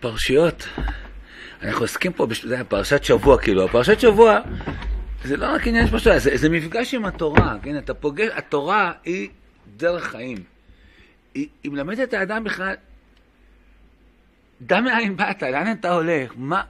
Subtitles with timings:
[0.00, 0.68] פרשיות,
[1.62, 2.44] אנחנו עוסקים פה, בש...
[2.44, 4.40] זה היה פרשת שבוע כאילו, הפרשת שבוע
[5.24, 8.92] זה לא רק עניין של פרשת, זה, זה מפגש עם התורה, כן, אתה פוגש, התורה
[9.04, 9.28] היא
[9.76, 10.38] דרך חיים.
[11.34, 12.74] היא, היא מלמדת את האדם בכלל,
[14.62, 16.62] דע מאין באת, לאן אתה הולך, מה,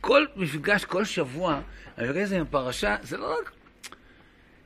[0.00, 1.60] כל מפגש, כל שבוע,
[1.96, 3.50] המפגש הזה עם הפרשה, זה לא רק,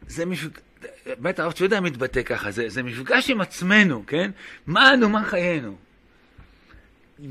[0.06, 0.60] זה מפגש,
[1.06, 4.30] באמת הרב צ'ודה מתבטא ככה, זה, זה מפגש עם עצמנו, כן?
[4.66, 5.83] מה אנו, מה חיינו.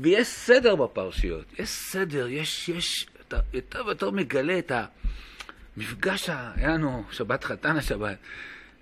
[0.02, 4.72] ויש סדר בפרשיות, יש סדר, יש, יש, אתה יותר ויותר מגלה את
[5.76, 8.16] המפגש, היה לנו שבת חתן השבת,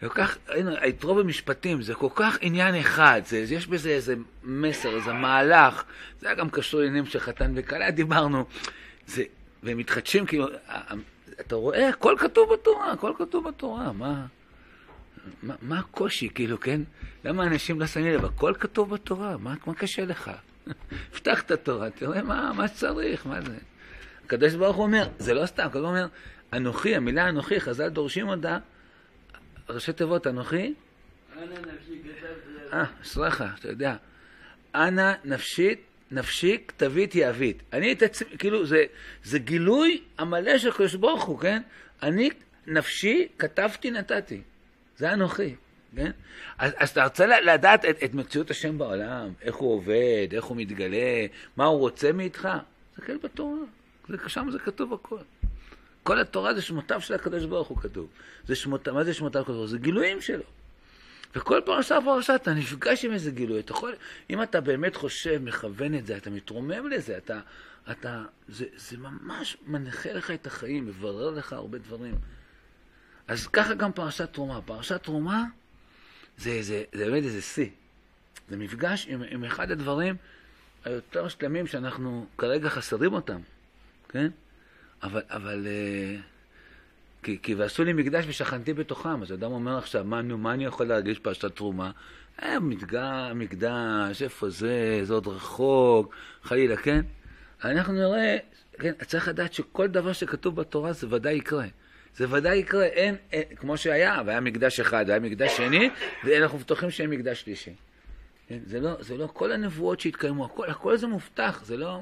[0.00, 4.96] כל כך, הנה, היתרו במשפטים, זה כל כך עניין אחד, זה, יש בזה איזה מסר,
[4.96, 5.82] איזה מהלך,
[6.20, 8.44] זה היה גם קשור לעניינים של חתן וכלה, דיברנו,
[9.06, 9.24] זה,
[9.62, 10.46] והם מתחדשים, כאילו,
[11.40, 14.26] אתה רואה, הכל כתוב בתורה, הכל כתוב בתורה, מה,
[15.42, 16.80] מה, מה הקושי, כאילו, כן?
[17.24, 20.30] למה אנשים לא שמים לב, הכל כתוב בתורה, מה, מה קשה לך?
[21.14, 23.56] פתח את התורה, תראה מה, מה שצריך, מה זה.
[24.24, 26.08] הקדוש ברוך הוא אומר, זה לא סתם, הקדוש ברוך הוא אומר,
[26.52, 28.58] אנוכי, המילה אנוכי, חז"ל דורשים אותה,
[29.68, 30.74] ראשי תיבות אנוכי?
[32.72, 33.96] אה, אשריך, אתה יודע.
[34.74, 37.62] אנא נפשית, נפשי כתבית יהבית.
[37.72, 38.84] אני את עצמי, כאילו, זה,
[39.24, 41.62] זה גילוי המלא של הקדוש ברוך הוא, כן?
[42.02, 42.30] אני
[42.66, 44.42] נפשי כתבתי נתתי.
[44.96, 45.54] זה אנוכי.
[45.96, 46.10] כן?
[46.58, 50.56] אז, אז אתה רוצה לדעת את, את מציאות השם בעולם, איך הוא עובד, איך הוא
[50.56, 51.26] מתגלה,
[51.56, 52.48] מה הוא רוצה מאיתך,
[52.96, 53.58] זה כן בתורה,
[54.26, 55.18] שם זה כתוב הכל.
[56.02, 58.06] כל התורה זה שמותיו של הקדוש ברוך הוא כתוב.
[58.46, 59.66] זה שמות, מה זה שמותיו הוא?
[59.66, 60.44] זה גילויים שלו.
[61.36, 63.60] וכל פרשה פרשה אתה נפגש עם איזה גילוי.
[63.60, 63.94] אתה יכול,
[64.30, 67.40] אם אתה באמת חושב, מכוון את זה, אתה מתרומם לזה, אתה,
[67.90, 72.14] אתה, זה, זה ממש מנחה לך את החיים, מברר לך הרבה דברים.
[73.28, 74.62] אז ככה גם פרשת תרומה.
[74.62, 75.44] פרשת תרומה
[76.38, 77.68] זה, זה, זה באמת איזה שיא.
[78.48, 80.16] זה מפגש עם, עם אחד הדברים
[80.84, 83.40] היותר שלמים שאנחנו כרגע חסרים אותם,
[84.08, 84.28] כן?
[85.02, 86.22] אבל, אבל, uh,
[87.22, 90.64] כי, כי ועשו לי מקדש ושכנתי בתוכם, אז אדם אומר עכשיו, מה, נו, מה אני
[90.64, 91.90] יכול להרגיש פרשת תרומה?
[92.42, 97.00] אה, מתגע, מקדש, איפה זה, זה עוד רחוק, חלילה, כן?
[97.64, 98.36] אנחנו נראה,
[98.72, 101.66] כן, צריך לדעת שכל דבר שכתוב בתורה זה ודאי יקרה.
[102.16, 105.90] זה ודאי יקרה, אין, אין, כמו שהיה, והיה מקדש אחד, והיה מקדש שני,
[106.24, 107.70] ואנחנו בטוחים שיהיה מקדש שלישי.
[108.48, 108.58] כן?
[108.66, 112.00] זה, לא, זה לא כל הנבואות שהתקיימו, הכל, הכל זה מובטח, זה לא...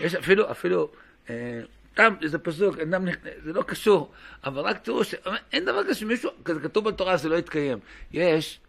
[0.00, 0.90] יש אפילו, אפילו,
[1.30, 1.60] אה,
[1.94, 3.06] תם, זה פסוק, אדם,
[3.44, 4.12] זה לא קשור,
[4.44, 7.78] אבל רק תראו שאין דבר כזה שמישהו, כזה כתוב בתורה, זה לא יתקיים.
[8.12, 8.60] יש,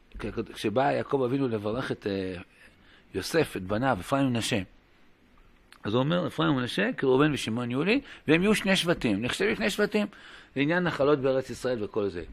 [0.54, 2.42] כשבא יעקב אבינו לברך את אה,
[3.14, 4.60] יוסף, את בניו, אפרים ומנשה,
[5.84, 9.22] אז הוא אומר, אפרים ומנשה, כראובן ושמעון יולי, והם יהיו שני שבטים.
[9.22, 10.08] נחשבים שני שבטים
[10.56, 12.24] לעניין נחלות בארץ ישראל וכל זה.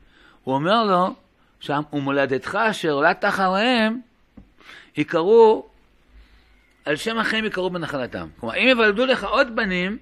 [0.45, 1.15] הוא אומר לו,
[1.61, 4.01] שם, ומולדתך אשר עולת אחריהם,
[4.97, 5.69] יקראו,
[6.85, 8.29] על שם אחיהם יקראו בנחלתם.
[8.41, 9.99] כלומר, אם יוולדו לך עוד בנים,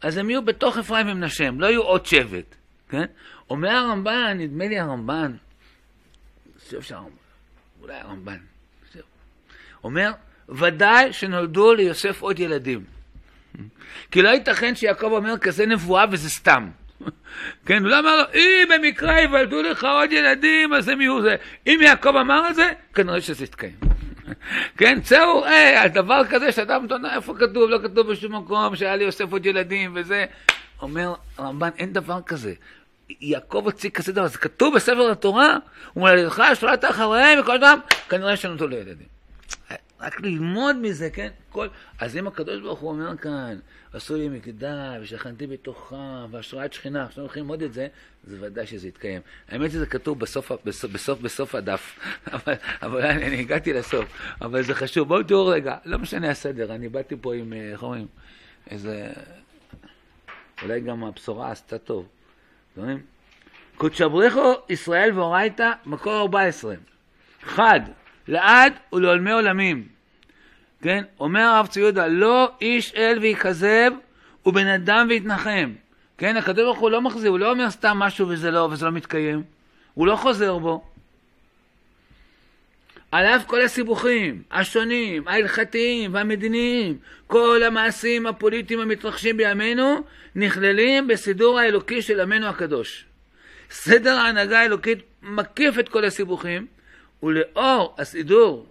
[0.00, 2.54] אז הם יהיו בתוך אפרים ומנשה, הם לא יהיו עוד שבט,
[2.88, 3.04] כן?
[3.50, 5.32] אומר הרמב"ן, נדמה לי הרמב"ן,
[6.46, 7.10] אני חושב שהרמב"ן,
[7.80, 8.38] אולי הרמב"ן,
[9.84, 10.12] אומר,
[10.48, 12.84] ודאי שנולדו ליוסף עוד ילדים.
[14.10, 16.68] כי לא ייתכן שיעקב אומר כזה נבואה וזה סתם.
[17.66, 21.36] כן, הוא לא אמר לו, אם במקרה יוולדו לך עוד ילדים, אז הם יהיו זה.
[21.66, 23.74] אם יעקב אמר את זה, כנראה שזה יתקיים.
[24.78, 27.70] כן, צאו, אה, הדבר כזה שאדם תונה, איפה כתוב?
[27.70, 30.24] לא כתוב בשום מקום שהיה לי יוסף עוד ילדים וזה.
[30.82, 32.54] אומר הרמב"ן, אין דבר כזה.
[33.20, 35.56] יעקב הוציא כזה דבר, זה כתוב בספר התורה,
[35.96, 37.78] ומולדתך שולט אחריהם וכל אדם,
[38.08, 39.06] כנראה שנולדו לו ילדים.
[40.06, 41.28] רק ללמוד מזה, כן?
[41.50, 41.68] כל...
[41.98, 43.58] אז אם הקדוש ברוך הוא אומר כאן,
[43.92, 47.88] עשו לי מקדש, ושכנתי בתוכם, והשראת שכינה, עכשיו הולכים ללמוד את זה,
[48.24, 49.22] זה ודאי שזה יתקיים.
[49.48, 51.98] האמת שזה כתוב בסוף, בסוף, בסוף, בסוף הדף,
[52.32, 54.04] אבל, אבל אני, אני הגעתי לסוף,
[54.40, 55.08] אבל זה חשוב.
[55.08, 58.06] בואו תראו רגע, לא משנה הסדר, אני באתי פה עם, איך אומרים,
[58.70, 59.12] איזה...
[60.62, 62.08] אולי גם הבשורה עשתה טוב.
[62.76, 63.02] רואים?
[63.76, 66.74] קודשא בריחו ישראל ואורייתא, מקור 14.
[67.42, 67.80] חד,
[68.28, 69.93] לעד ולעולמי עולמים.
[70.84, 71.04] כן?
[71.20, 73.90] אומר הרב צבי יהודה, לא איש אל ויכזב
[74.46, 75.72] ובן אדם ויתנחם.
[76.18, 76.36] כן?
[76.36, 79.42] הקדוש ברוך הוא לא מחזיר, הוא לא אומר סתם משהו וזה לא, וזה לא מתקיים.
[79.94, 80.84] הוא לא חוזר בו.
[83.12, 90.04] על אף כל הסיבוכים השונים, ההלכתיים והמדיניים, כל המעשים הפוליטיים המתרחשים בימינו,
[90.34, 93.04] נכללים בסידור האלוקי של עמנו הקדוש.
[93.70, 96.66] סדר ההנהגה האלוקית מקיף את כל הסיבוכים,
[97.22, 98.66] ולאור הסידור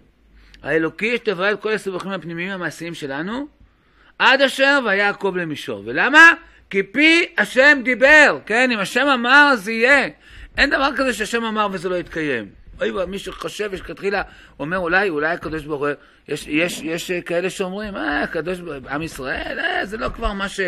[0.63, 3.47] האלוקי שתברא את כל הסיבוכים הפנימיים המעשיים שלנו,
[4.19, 5.83] עד אשר והיה יעקב למישור.
[5.85, 6.33] ולמה?
[6.69, 8.71] כי פי השם דיבר, כן?
[8.71, 10.07] אם השם אמר אז יהיה.
[10.57, 12.49] אין דבר כזה שהשם אמר וזה לא יתקיים.
[12.81, 14.21] אוי מי שחושב שכתחילה
[14.59, 15.89] אומר אולי, אולי הקדוש ברוך הוא,
[16.27, 20.33] יש, יש, יש כאלה שאומרים, אה, הקדוש ברוך הוא, עם ישראל, אה, זה לא כבר
[20.33, 20.59] מה, ש,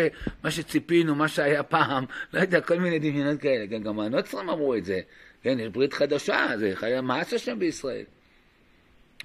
[0.44, 4.74] מה שציפינו, מה שהיה פעם, לא יודע, כל מיני דמיונות כאלה, גם, גם הנוצרים אמרו
[4.74, 5.00] את זה,
[5.42, 8.04] כן, יש ברית חדשה, זה חיה מעש השם בישראל.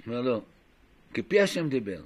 [0.06, 0.40] אומר לא,
[1.14, 2.00] כי פי השם דיבר.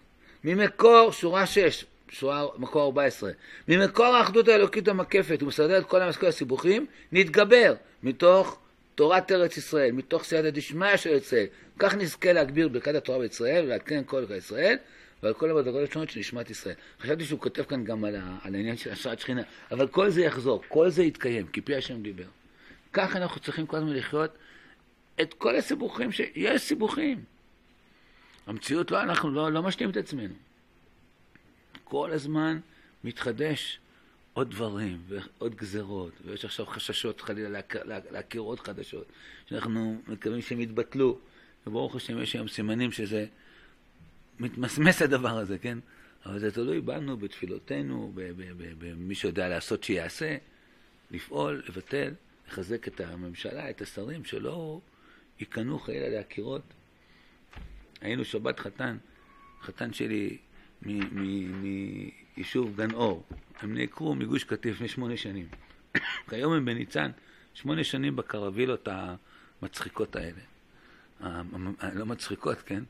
[0.45, 3.31] ממקור, שורה 6, שורה מקור 14,
[3.69, 8.59] ממקור האחדות האלוקית המקפת ומסדר את כל המסקות הסיבוכים, נתגבר מתוך
[8.95, 11.47] תורת ארץ ישראל, מתוך סייעתא דשמיא של ישראל.
[11.79, 14.77] כך נזכה להגביר ברכת התורה בישראל ולעדכן כל ברכת ישראל
[15.23, 16.75] ועל כל המדרגות השונות של נשמת ישראל.
[17.01, 20.63] חשבתי שהוא כותב כאן גם על, על העניין של השראת שכינה, אבל כל זה יחזור,
[20.69, 22.25] כל זה יתקיים, כי פי השם דיבר.
[22.93, 24.31] כך אנחנו צריכים כל הזמן לחיות
[25.21, 26.21] את כל הסיבוכים, ש...
[26.35, 27.36] יש סיבוכים.
[28.47, 30.35] המציאות לא, אנחנו לא, לא משלים את עצמנו.
[31.85, 32.59] כל הזמן
[33.05, 33.79] מתחדש
[34.33, 39.07] עוד דברים ועוד גזרות, ויש עכשיו חששות חלילה להכיר, עוד חדשות,
[39.49, 41.19] שאנחנו מקווים שהם יתבטלו,
[41.67, 43.27] וברוך השם יש היום סימנים שזה
[44.41, 45.79] מתמסמס הדבר הזה, כן?
[46.27, 48.13] אבל זה תלוי בנו, בתפילותינו,
[48.79, 50.37] במי שיודע לעשות שיעשה,
[51.11, 52.13] לפעול, לבטל,
[52.49, 54.81] לחזק את הממשלה, את השרים, שלא
[55.41, 56.63] ייכנעו חלילה לעקירות.
[58.01, 58.97] היינו שבת חתן,
[59.63, 60.37] חתן שלי
[60.83, 63.25] מיישוב גן אור.
[63.61, 65.47] הם נעקרו מגוש קטיף לפני שמונה שנים.
[66.29, 67.11] כיום הם בניצן,
[67.55, 68.89] שמונה שנים בקרווילות
[69.63, 70.41] המצחיקות האלה.
[71.95, 72.83] לא מצחיקות, כן?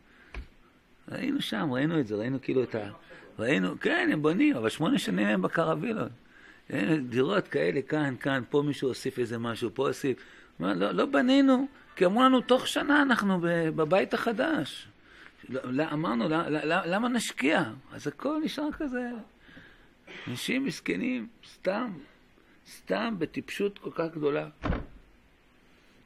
[1.08, 2.90] ראינו שם, ראינו את זה, ראינו כאילו את ה...
[3.38, 6.12] ראינו, כן, הם בונים, אבל שמונה שנים הם בקרווילות.
[7.08, 10.18] דירות כאלה, כאן, כאן, פה מישהו הוסיף איזה משהו, פה הוסיף.
[10.60, 13.38] לא, לא בנינו, כי אמרו לנו, תוך שנה אנחנו
[13.76, 14.88] בבית החדש.
[15.92, 16.28] אמרנו,
[16.86, 17.64] למה נשקיע?
[17.92, 19.10] אז הכל נשאר כזה.
[20.28, 21.92] אנשים מסכנים, סתם,
[22.76, 24.48] סתם בטיפשות כל כך גדולה.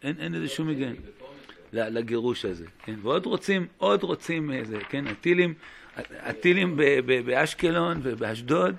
[0.02, 0.94] אין, אין לזה שום היגיון
[1.72, 2.94] לגירוש הזה, כן?
[3.02, 5.06] ועוד רוצים, עוד רוצים איזה, כן?
[5.06, 5.54] הטילים,
[5.96, 6.76] הטילים
[7.26, 8.76] באשקלון ובאשדוד,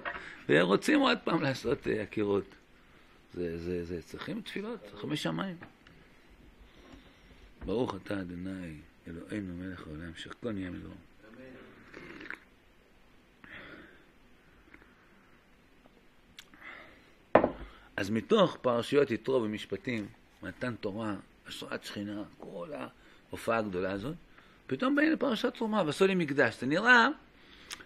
[0.50, 2.46] ורוצים עוד פעם לעשות אה, עקירות.
[3.34, 5.56] זה, זה, זה, צריכים תפילות, צריכים שמיים.
[7.66, 8.74] ברוך אתה אדוני
[9.08, 10.94] אלוהינו מלך העולם, שכל נהיה מדור.
[17.96, 20.08] אז מתוך פרשיות יתרו ומשפטים,
[20.44, 21.16] מתן תורה,
[21.48, 22.70] השראת שכינה, כל
[23.30, 24.16] ההופעה הגדולה הזאת,
[24.68, 26.60] פתאום באים לפרשת תרומה ועשו לי מקדש.
[26.60, 27.08] זה נראה,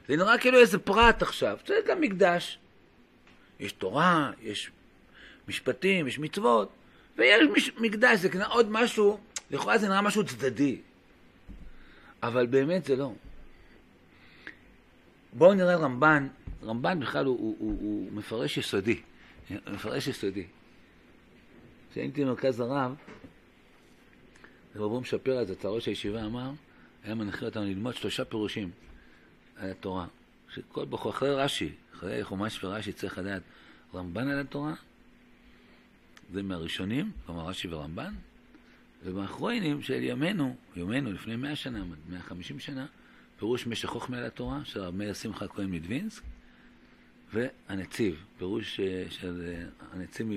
[0.08, 1.58] זה נראה כאילו איזה פרט עכשיו.
[1.68, 2.60] זה גם מקדש.
[3.60, 4.72] יש תורה, יש
[5.48, 6.70] משפטים, יש מצוות,
[7.18, 9.20] ויש מקדש, זה כנראה עוד משהו,
[9.52, 10.82] לכאורה זה נראה משהו צדדי.
[12.28, 13.14] אבל באמת זה לא.
[15.34, 16.28] בואו נראה רמב"ן,
[16.64, 19.02] רמב"ן בכלל הוא, הוא, הוא, הוא מפרש יסודי,
[19.52, 20.44] מפרש יסודי.
[21.92, 22.96] כשהייתי במרכז הרב,
[24.76, 26.52] רב אברום שפיר, אז אתה ראש הישיבה אמר,
[27.04, 28.72] היה מנחה אותנו ללמוד שלושה פירושים
[29.58, 30.08] על התורה.
[30.54, 33.42] שכל בחור, אחרי רש"י, אחרי חומש ורש"י צריך לדעת
[33.94, 34.74] רמב"ן על התורה,
[36.34, 38.14] זה מהראשונים, כלומר רש"י ורמב"ן,
[39.06, 42.86] ובאחרונים של ימינו, ימינו לפני מאה שנה, מאה חמישים שנה,
[43.40, 46.24] פירוש משך חוכמה לתורה של הרב מאיר שמחה כהן מדווינסק,
[47.34, 49.64] והנציב, פירוש אה, של אה,
[49.94, 50.28] הנציב,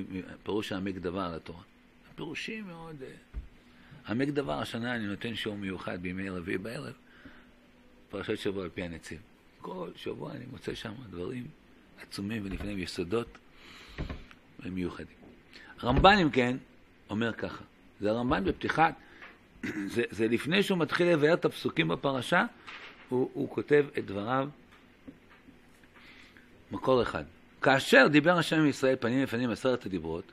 [0.42, 1.62] פירוש העמק דבר על התורה.
[2.14, 3.02] פירושים מאוד...
[3.02, 3.08] אה,
[4.08, 6.92] עמק דבר, השנה אני נותן שיעור מיוחד בימי רביעי בערב,
[8.10, 9.18] פרשת שבוע על פי הנציב.
[9.60, 11.46] כל שבוע אני מוצא שם דברים
[12.02, 13.38] עצומים ולפניהם יסודות
[14.64, 15.16] מיוחדים.
[15.82, 16.56] רמב"ן, אם כן,
[17.10, 17.64] אומר ככה,
[18.00, 18.94] זה הרמב"ן בפתיחת,
[19.94, 22.44] זה, זה לפני שהוא מתחיל לבאר את הפסוקים בפרשה,
[23.08, 24.48] הוא, הוא כותב את דבריו
[26.72, 27.24] מקור אחד.
[27.62, 30.24] כאשר דיבר השם עם ישראל פנים לפנים עשרת הדיברות,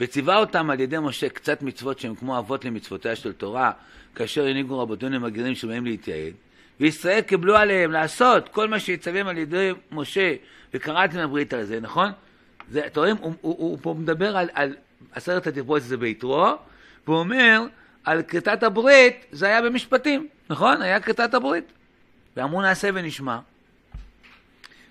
[0.00, 3.72] וציווה אותם על ידי משה קצת מצוות שהם כמו אבות למצוותיה של תורה,
[4.14, 6.32] כאשר הנהיגו רבותינו מגרים שבאים להתייעד,
[6.80, 10.34] וישראל קיבלו עליהם לעשות כל מה שיצווים על ידי משה,
[10.74, 12.10] וקראתם הברית על זה, נכון?
[12.78, 14.74] אתם רואים, הוא, הוא, הוא פה מדבר על, על
[15.12, 16.54] עשרת הדיברות זה ביתרו,
[17.06, 17.62] והוא אומר
[18.04, 20.82] על כריתת הברית, זה היה במשפטים, נכון?
[20.82, 21.72] היה כריתת הברית.
[22.36, 23.38] ואמרו נעשה ונשמע.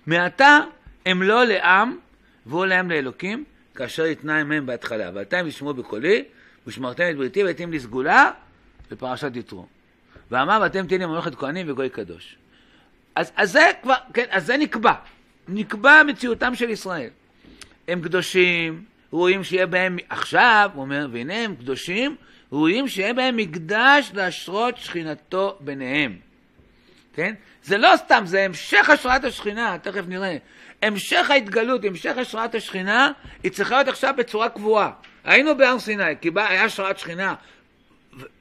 [0.06, 0.58] מעתה
[1.06, 1.98] הם לא לעם,
[2.46, 3.44] והוא להם לאלוקים,
[3.74, 5.10] כאשר יתנה עמהם בהתחלה.
[5.14, 6.24] ואתם ישמעו בקולי,
[6.66, 8.30] ושמרתם את בריתי והייתם לסגולה
[8.90, 9.66] בפרשת יתרו.
[10.30, 12.36] ואמר ואתם תהיו לי ממלכת כהנים וגוי קדוש.
[13.14, 14.92] אז, אז זה כבר, כן, אז זה נקבע.
[15.48, 17.10] נקבע מציאותם של ישראל.
[17.88, 22.16] הם קדושים, ראויים שיהיה בהם, עכשיו, הוא אומר, והנה הם קדושים,
[22.52, 26.16] ראויים שיהיה בהם מקדש להשרות שכינתו ביניהם.
[27.14, 27.34] כן?
[27.62, 30.36] זה לא סתם, זה המשך השראת השכינה, תכף נראה.
[30.82, 34.90] המשך ההתגלות, המשך השראת השכינה, היא צריכה להיות עכשיו בצורה קבועה.
[35.24, 37.34] היינו בהר סיני, כי בא, היה השראת שכינה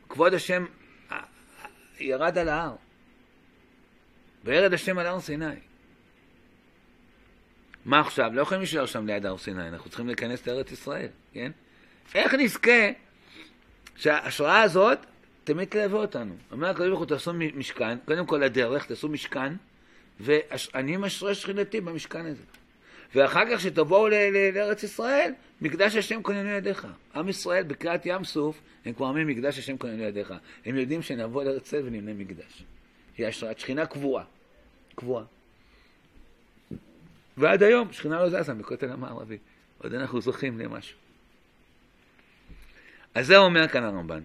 [0.09, 0.65] כבוד השם
[1.99, 2.75] ירד על ההר.
[4.43, 5.45] וירד השם על הר סיני.
[7.85, 8.31] מה עכשיו?
[8.33, 11.51] לא יכולים להישאר שם ליד הר סיני, אנחנו צריכים להיכנס לארץ ישראל, כן?
[12.15, 12.91] איך נזכה
[13.95, 14.99] שההשראה הזאת
[15.43, 16.35] תמיד תלווה אותנו?
[16.51, 19.53] אומר הקדוש ברוך הוא, תעשו משכן, קודם כל הדרך, תעשו משכן,
[20.19, 22.43] ואני משרה שכינתי במשכן הזה.
[23.15, 24.07] ואחר כך שתבואו
[24.53, 26.87] לארץ ישראל, מקדש השם כוננו ידיך.
[27.15, 30.33] עם ישראל בקריאת ים סוף, הם כבר אומרים מקדש השם כוננו ידיך.
[30.65, 32.63] הם יודעים שנבוא לארץ ישראל ונבנה מקדש.
[33.17, 34.23] היא השראת שכינה קבועה.
[34.95, 35.23] קבועה.
[37.37, 39.37] ועד היום שכינה לא זזה בכותל המערבי.
[39.77, 40.97] עוד אנחנו זוכים למשהו.
[43.15, 44.21] אז זה אומר כאן הרמב"ן.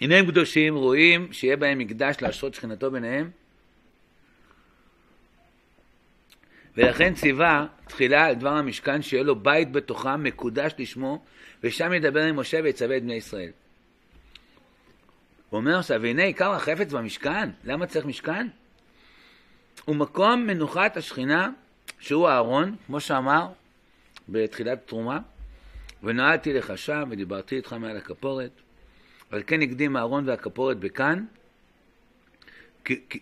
[0.00, 3.30] הנה הם קדושים, רואים שיהיה בהם מקדש להשרות שכינתו ביניהם,
[6.76, 11.24] ולכן ציווה תחילה על דבר המשכן שיהיה לו בית בתוכם מקודש לשמו,
[11.62, 13.50] ושם ידבר עם משה ויצווה את בני ישראל.
[15.50, 18.48] הוא אומר עכשיו, והנה עיקר החפץ במשכן, למה צריך משכן?
[19.84, 21.50] הוא מקום מנוחת השכינה,
[22.02, 23.48] שהוא הארון, כמו שאמר
[24.28, 25.18] בתחילת תרומה,
[26.02, 28.50] ונועדתי לך שם ודיברתי איתך מעל הכפורת,
[29.30, 31.24] אבל כן הקדים הארון והכפורת בכאן,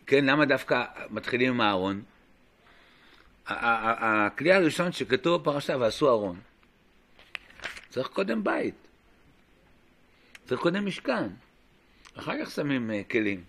[0.06, 2.02] כן, למה דווקא מתחילים עם הארון?
[3.46, 6.40] הכלי הראשון שכתוב בפרשה, ועשו ארון.
[7.88, 8.74] צריך קודם בית.
[10.44, 11.28] צריך קודם משכן.
[12.14, 13.44] אחר כך שמים uh, כלים.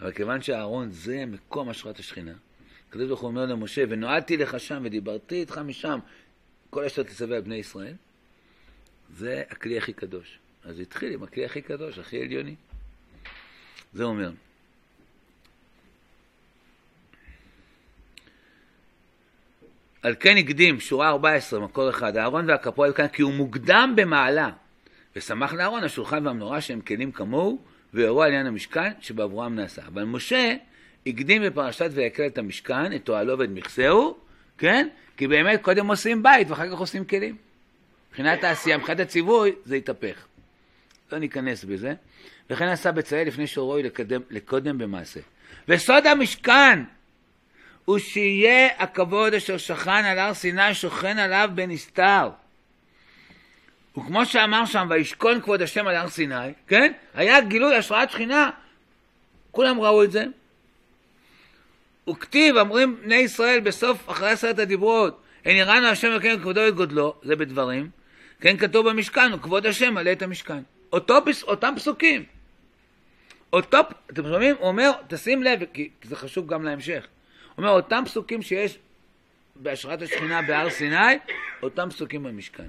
[0.00, 2.32] אבל כיוון שהארון זה מקום השראת השכינה,
[2.92, 5.98] הקדוש ברוך הוא אומר למשה, ונועדתי לך שם ודיברתי איתך משם,
[6.70, 7.94] כל אשר תצווה בני ישראל,
[9.16, 10.38] זה הכלי הכי קדוש.
[10.64, 12.54] אז התחיל עם הכלי הכי קדוש, הכי עליוני.
[13.92, 14.30] זה אומר.
[20.02, 24.50] על כן הקדים, שורה 14, מקור אחד, הארון והכפועל כאן, כי הוא מוקדם במעלה.
[25.16, 27.62] ושמח לארון השולחן והמנורה שהם כלים כמוהו,
[27.94, 29.86] והורו על עניין המשכן שבעבורם נעשה.
[29.86, 30.56] אבל משה
[31.06, 34.16] הקדים בפרשת ויקל את המשכן, את אוהלו ואת מכסהו,
[34.58, 34.88] כן?
[35.16, 37.36] כי באמת קודם עושים בית ואחר כך עושים כלים.
[38.08, 40.26] מבחינת העשייה, מבחינת הציווי, זה התהפך.
[41.12, 41.94] לא ניכנס בזה.
[42.50, 45.20] וכן עשה בצלאל לפני שהוא לקדם, לקודם במעשה.
[45.68, 46.84] וסוד המשכן
[47.84, 52.30] הוא שיהיה הכבוד אשר שכן על הר סיני שוכן עליו בנסתר.
[53.98, 56.92] וכמו שאמר שם, וישכון כבוד השם על הר סיני, כן?
[57.14, 58.50] היה גילוי השראת שכינה.
[59.50, 60.24] כולם ראו את זה.
[62.10, 67.36] וכתיב, אומרים בני ישראל בסוף, אחרי עשרת הדיברות, אין יראנו השם וכן כבודו וגודלו, זה
[67.36, 67.90] בדברים.
[68.40, 70.62] כן כתוב במשכן, וכבוד השם מלא את המשכן.
[70.92, 72.24] אותו, אותם פסוקים.
[73.52, 73.78] אותו,
[74.12, 74.56] אתם שומעים?
[74.58, 77.06] הוא אומר, תשים לב, כי זה חשוב גם להמשך.
[77.54, 78.78] הוא אומר, אותם פסוקים שיש
[79.56, 81.18] בהשראת השכינה בהר סיני,
[81.62, 82.66] אותם פסוקים במשכן.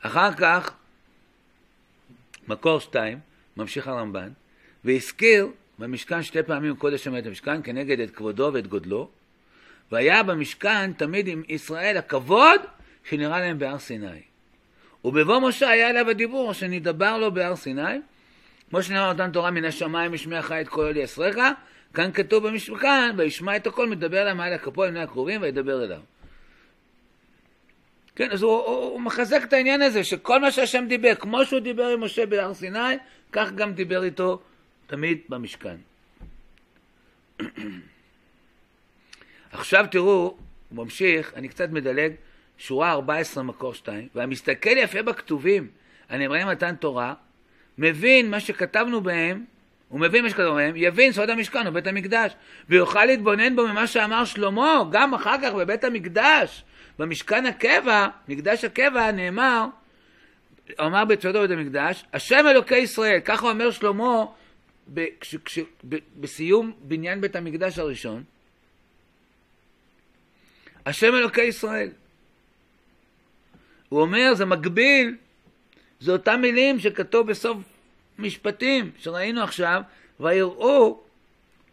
[0.00, 0.72] אחר כך,
[2.48, 3.18] מקור שתיים,
[3.56, 4.28] ממשיך הרמב"ן,
[4.84, 5.48] והזכיר
[5.82, 9.08] במשכן שתי פעמים קודש את המשכן כנגד את כבודו ואת גודלו,
[9.92, 12.60] והיה במשכן תמיד עם ישראל הכבוד
[13.08, 14.22] שנראה להם בהר סיני.
[15.04, 18.00] ובבוא משה היה אליו הדיבור שנדבר לו בהר סיני,
[18.70, 21.36] כמו שנאמר נתן תורה מן השמיים ישמיע חי את כל אלי אסריך,
[21.94, 26.00] כאן כתוב במשכן, וישמע את הכל, מדבר אליו מעל הכפו לפני הקרובים, וידבר אליו.
[28.16, 31.60] כן, אז הוא, הוא, הוא מחזק את העניין הזה, שכל מה שהשם דיבר, כמו שהוא
[31.60, 32.96] דיבר עם משה בהר סיני,
[33.32, 34.42] כך גם דיבר איתו
[34.92, 35.76] תמיד במשכן.
[39.52, 40.36] עכשיו תראו,
[40.68, 42.12] הוא ממשיך, אני קצת מדלג,
[42.58, 45.68] שורה 14 מקור 2, והמסתכל יפה בכתובים,
[46.08, 47.14] הנאמרים מתן תורה,
[47.78, 49.44] מבין מה שכתבנו בהם,
[49.88, 52.32] הוא מבין מה שכתוב בהם, יבין סוד המשכן ובית המקדש,
[52.68, 56.64] ויוכל להתבונן בו ממה שאמר שלמה, גם אחר כך בבית המקדש,
[56.98, 59.66] במשכן הקבע, מקדש הקבע, נאמר,
[60.80, 64.24] אמר בצודו בית המקדש, השם אלוקי ישראל, ככה אומר שלמה
[64.94, 65.58] ב, כש,
[65.88, 68.24] ב, בסיום בניין בית המקדש הראשון,
[70.86, 71.90] השם אלוקי ישראל.
[73.88, 75.16] הוא אומר, זה מקביל,
[76.00, 77.58] זה אותם מילים שכתוב בסוף
[78.18, 79.82] משפטים שראינו עכשיו,
[80.20, 81.02] ויראו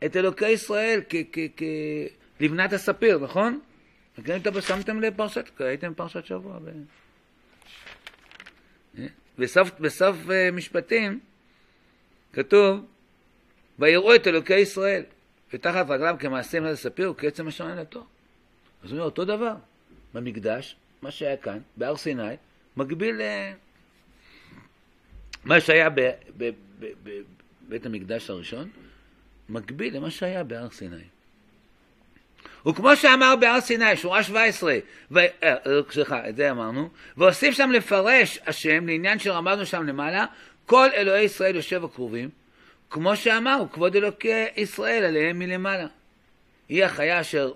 [0.05, 1.01] את אלוקי ישראל
[2.37, 3.59] כלבנת הספיר, נכון?
[4.59, 6.59] שמתם לב פרשת, הייתם פרשת שבוע.
[6.59, 6.69] ב...
[9.37, 11.19] בסוף, בסוף אה, משפטים
[12.33, 12.85] כתוב,
[13.79, 15.03] ויראו את אלוקי ישראל,
[15.53, 18.05] ותחת רגליו כמעשה מלא ספיר וכעצם השמיים לתור.
[18.83, 19.53] אז הוא אומר אותו דבר,
[20.13, 22.35] במקדש, מה שהיה כאן, בהר סיני,
[22.77, 23.21] מקביל ל...
[25.43, 25.89] מה שהיה
[26.37, 28.69] בבית המקדש הראשון,
[29.49, 31.03] מקביל למה שהיה בהר סיני.
[32.67, 34.77] וכמו שאמר בהר סיני, שורה 17,
[35.11, 35.19] ו...
[35.43, 35.55] אה,
[35.91, 40.25] סליחה, את זה אמרנו, והוסיף שם לפרש השם לעניין שרמזנו שם למעלה,
[40.65, 42.29] כל אלוהי ישראל יושב הקרובים,
[42.89, 45.87] כמו שאמר, כבוד אלוקי ישראל עליהם מלמעלה.
[46.69, 47.51] היא החיה אשר,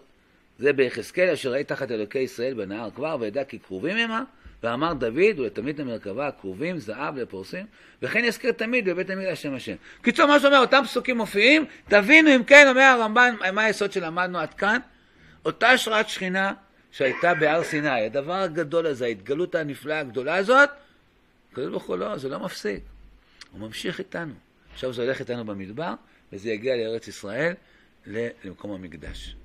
[0.59, 4.23] זה ביחזקאל, אשר ראי תחת אלוקי ישראל בנהר כבר, וידע כי קרובים המה,
[4.63, 7.65] ואמר דוד ולתמיד המרכבה הקרובים, זהב לפורסים,
[8.01, 9.75] וכן יזכיר תמיד בבית המקדש השם השם.
[10.01, 14.53] קיצור, מה שאומר, אותם פסוקים מופיעים, תבינו אם כן, אומר הרמב"ן, מה היסוד שלמדנו עד
[14.53, 14.79] כאן?
[15.45, 16.53] אותה השראת שכינה
[16.91, 20.69] שהייתה בהר סיני, הדבר הגדול הזה, ההתגלות הנפלאה הגדולה הזאת,
[21.51, 22.79] הקדוש ברוך הוא לא, זה לא מפסיק.
[23.51, 24.33] הוא ממשיך איתנו.
[24.73, 25.93] עכשיו זה הולך איתנו במדבר,
[26.33, 27.53] וזה יגיע לארץ ישראל,
[28.05, 29.35] למקום המקדש.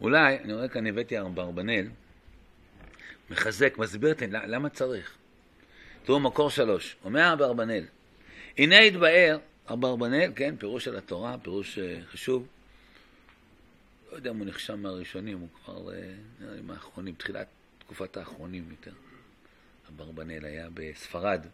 [0.00, 1.88] אולי, אני רואה כאן הבאתי אברבנאל,
[3.30, 5.23] מחזק, מסביר את למה צריך.
[6.04, 7.84] תראו מקור שלוש, אומר אברבנאל,
[8.58, 9.38] הנה התבאר,
[9.72, 12.46] אברבנאל, כן, פירוש של התורה, פירוש uh, חשוב.
[14.10, 15.92] לא יודע אם הוא נחשב מהראשונים, הוא כבר, uh,
[16.40, 17.46] נראה לי מהאחרונים, תחילת
[17.78, 18.90] תקופת האחרונים יותר.
[19.88, 21.46] אברבנאל היה בספרד.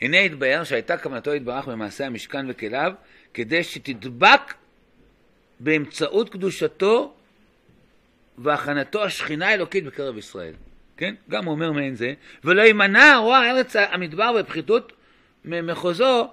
[0.00, 2.92] הנה התבאר שהייתה כוונתו להתברך במעשה המשכן וכליו,
[3.34, 4.54] כדי שתדבק
[5.60, 7.14] באמצעות קדושתו
[8.38, 10.54] והכנתו השכינה האלוקית בקרב ישראל.
[10.96, 11.14] כן?
[11.30, 14.92] גם הוא אומר מעין זה, ולא יימנע רוע ארץ המדבר בפחיתות
[15.44, 16.28] מחוזו,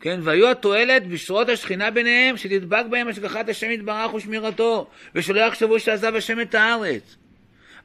[0.00, 0.20] כן?
[0.22, 6.40] והיו התועלת בשורות השכינה ביניהם, שתדבק בהם השגחת השם יתברך ושמירתו, ושלא יחשבו שעזב השם
[6.40, 7.16] את הארץ.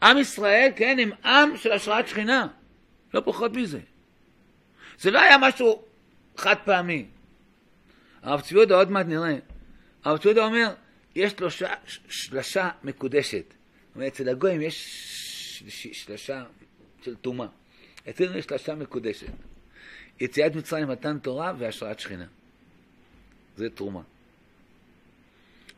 [0.04, 2.48] עם ישראל, כן, הם עם של השראת שכינה,
[3.14, 3.80] לא פחות מזה.
[5.00, 5.82] זה לא היה משהו
[6.38, 7.06] חד פעמי.
[8.24, 9.36] הרב צבי יהודה עוד מעט נראה.
[10.04, 10.74] הרב צבי יהודה אומר,
[11.16, 11.74] יש שלושה,
[12.10, 13.54] שלושה מקודשת.
[14.08, 14.86] אצל הגויים יש
[15.92, 16.44] שלושה
[17.02, 17.48] של טומאה.
[18.10, 19.28] אצלנו יש שלושה מקודשת.
[20.20, 22.26] יציאת מצרים, מתן תורה והשראת שכינה.
[23.58, 24.02] זה תרומה.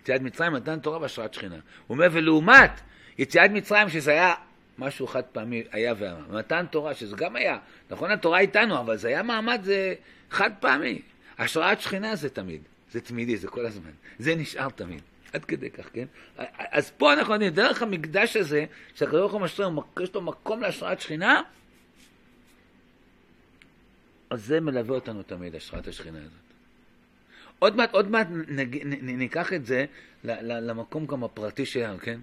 [0.01, 1.55] יציאת מצרים, מתן תורה והשראת שכינה.
[1.55, 1.61] הוא
[1.95, 2.71] אומר, ולעומת
[3.17, 4.33] יציאת מצרים, שזה היה
[4.77, 6.37] משהו חד פעמי, היה ואמר.
[6.37, 7.57] מתן תורה, שזה גם היה,
[7.89, 9.93] נכון, התורה איתנו, אבל זה היה מעמד זה
[10.31, 11.01] חד פעמי.
[11.37, 13.91] השראת שכינה זה תמיד, זה תמידי, זה כל הזמן.
[14.19, 15.01] זה נשאר תמיד.
[15.33, 16.05] עד כדי כך, כן?
[16.57, 19.69] אז פה אנחנו יודעים, דרך המקדש הזה, שהקדוש ברוך הוא משרה,
[20.03, 21.41] יש לו מקום להשראת שכינה,
[24.29, 26.47] אז זה מלווה אותנו תמיד, השראת השכינה הזאת.
[27.59, 29.85] עוד מעט, עוד מעט נג, נ, נ, ניקח את זה
[30.23, 32.19] למקום גם הפרטי שלנו, כן?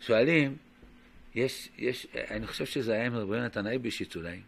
[0.00, 0.56] שואלים,
[1.34, 4.40] יש, יש, אני חושב שזה היה עם רבי יונתן אייבישיץ אולי.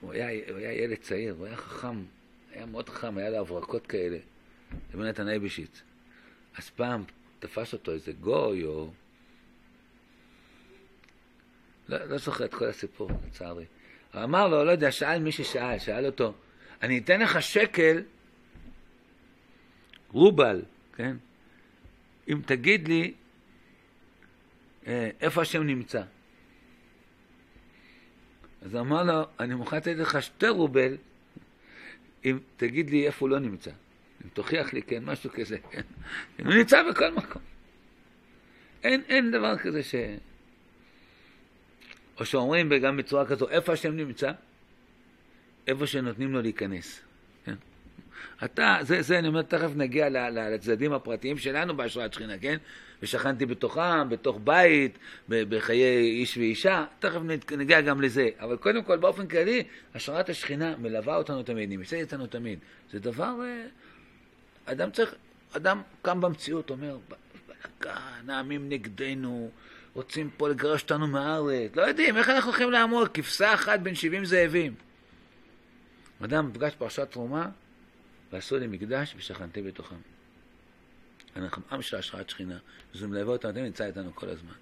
[0.00, 2.02] הוא היה, הוא היה ילד צעיר, הוא היה חכם,
[2.52, 4.18] היה מאוד חכם, היה לו הברקות כאלה.
[4.94, 5.82] רבי יונתן אייבישיץ.
[6.56, 7.04] אז פעם
[7.38, 8.90] תפס אותו איזה גוי או...
[11.88, 13.64] לא, לא זוכר את כל הסיפור, לצערי.
[14.14, 16.34] אבל אמר לו, לא יודע, שאל מי ששאל, שאל אותו,
[16.82, 18.02] אני אתן לך שקל,
[20.12, 20.62] רובל,
[20.96, 21.16] כן?
[22.28, 23.14] אם תגיד לי
[24.86, 26.02] אה, איפה השם נמצא.
[28.62, 30.96] אז אמר לו, אני מוכן לתת לך שתי רובל,
[32.24, 33.70] אם תגיד לי איפה הוא לא נמצא.
[34.24, 35.82] אם תוכיח לי, כן, משהו כזה, כן.
[36.44, 37.42] הוא נמצא בכל מקום.
[38.84, 39.94] אין, אין דבר כזה ש...
[42.20, 44.32] או שאומרים גם בצורה כזו, איפה השם נמצא?
[45.66, 47.00] איפה שנותנים לו להיכנס.
[47.44, 47.54] כן?
[48.44, 52.56] אתה, זה, זה, אני אומר, תכף נגיע לצדדים הפרטיים שלנו בהשראת שכינה, כן?
[53.02, 57.20] ושכנתי בתוכם, בתוך בית, בחיי איש ואישה, תכף
[57.56, 58.28] נגיע גם לזה.
[58.40, 59.62] אבל קודם כל, באופן כללי,
[59.94, 62.58] השראת השכינה מלווה אותנו תמיד, נמצאת איתנו תמיד.
[62.90, 63.64] זה דבר, אה,
[64.64, 65.14] אדם צריך,
[65.52, 69.50] אדם קם במציאות, אומר, בלגן, העמים נגדנו,
[69.94, 73.08] רוצים פה לגרש אותנו מהארץ, לא יודעים, איך אנחנו הולכים לעמוד?
[73.08, 74.74] כבשה אחת בין 70 זאבים.
[76.24, 77.48] אדם נפגש פרשת תרומה,
[78.32, 79.96] ועשו לי מקדש ושכנתי בתוכם.
[81.36, 82.58] אנחנו עם של השראת שכינה,
[82.94, 84.52] וזה מלווה אותנו, זה נמצא איתנו כל הזמן.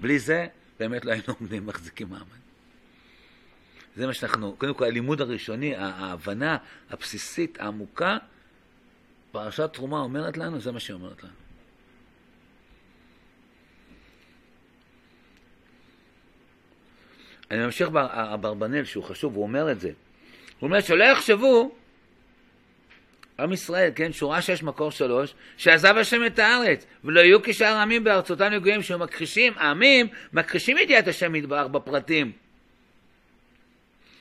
[0.00, 0.46] בלי זה,
[0.78, 2.44] באמת לא היינו עומדים, מחזיקים מעמד.
[3.96, 6.56] זה מה שאנחנו, קודם כל הלימוד הראשוני, ההבנה
[6.90, 8.18] הבסיסית, העמוקה,
[9.34, 11.32] פרשת תרומה אומרת לנו, זה מה שהיא אומרת לנו.
[17.50, 19.88] אני ממשיך באברבנאל שהוא חשוב, הוא אומר את זה.
[19.88, 21.74] הוא אומר שלא יחשבו,
[23.38, 28.04] עם ישראל, כן, שורה שש מקור שלוש, שעזב השם את הארץ, ולא יהיו כשאר העמים
[28.04, 32.43] בארצותם נגועים, שמכחישים, העמים מכחישים ידיעת השם יתברך בפרטים.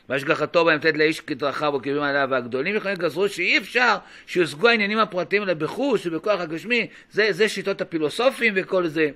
[0.10, 5.44] והשגחתו בהם לתת לאיש כדרכיו וכיוונים עליו, והגדולים יכולים גזרו שאי אפשר שיושגו העניינים הפרטיים
[5.44, 9.10] אלא בחוש ובכוח הגשמי, זה, זה שיטות הפילוסופים וכל זה.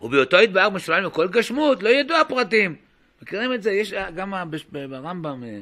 [0.00, 2.76] ובהיותו יתבהר משוליים לכל גשמות, לא ידעו הפרטים.
[3.22, 3.70] מכירים את זה?
[3.70, 4.34] יש גם
[4.72, 5.58] ברמב"ם, אה,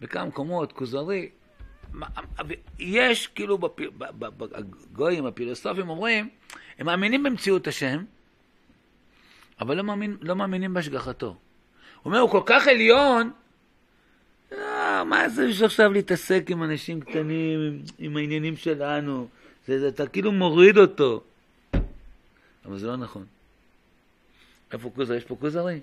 [0.00, 1.28] בכמה מקומות, כוזרי,
[2.78, 3.58] יש כאילו
[4.18, 6.28] בגויים, הפילוסופים אומרים,
[6.78, 8.04] הם מאמינים במציאות השם,
[9.60, 11.36] אבל לא, מאמין, לא מאמינים בהשגחתו.
[12.02, 13.30] הוא אומר, הוא כל כך עליון,
[14.52, 19.28] לא, מה זה יש עכשיו להתעסק עם אנשים קטנים, עם, עם העניינים שלנו?
[19.66, 21.22] זה, זה, אתה כאילו מוריד אותו.
[22.64, 23.24] אבל זה לא נכון.
[24.72, 25.16] איפה כוזרי?
[25.16, 25.80] יש פה כוזרי?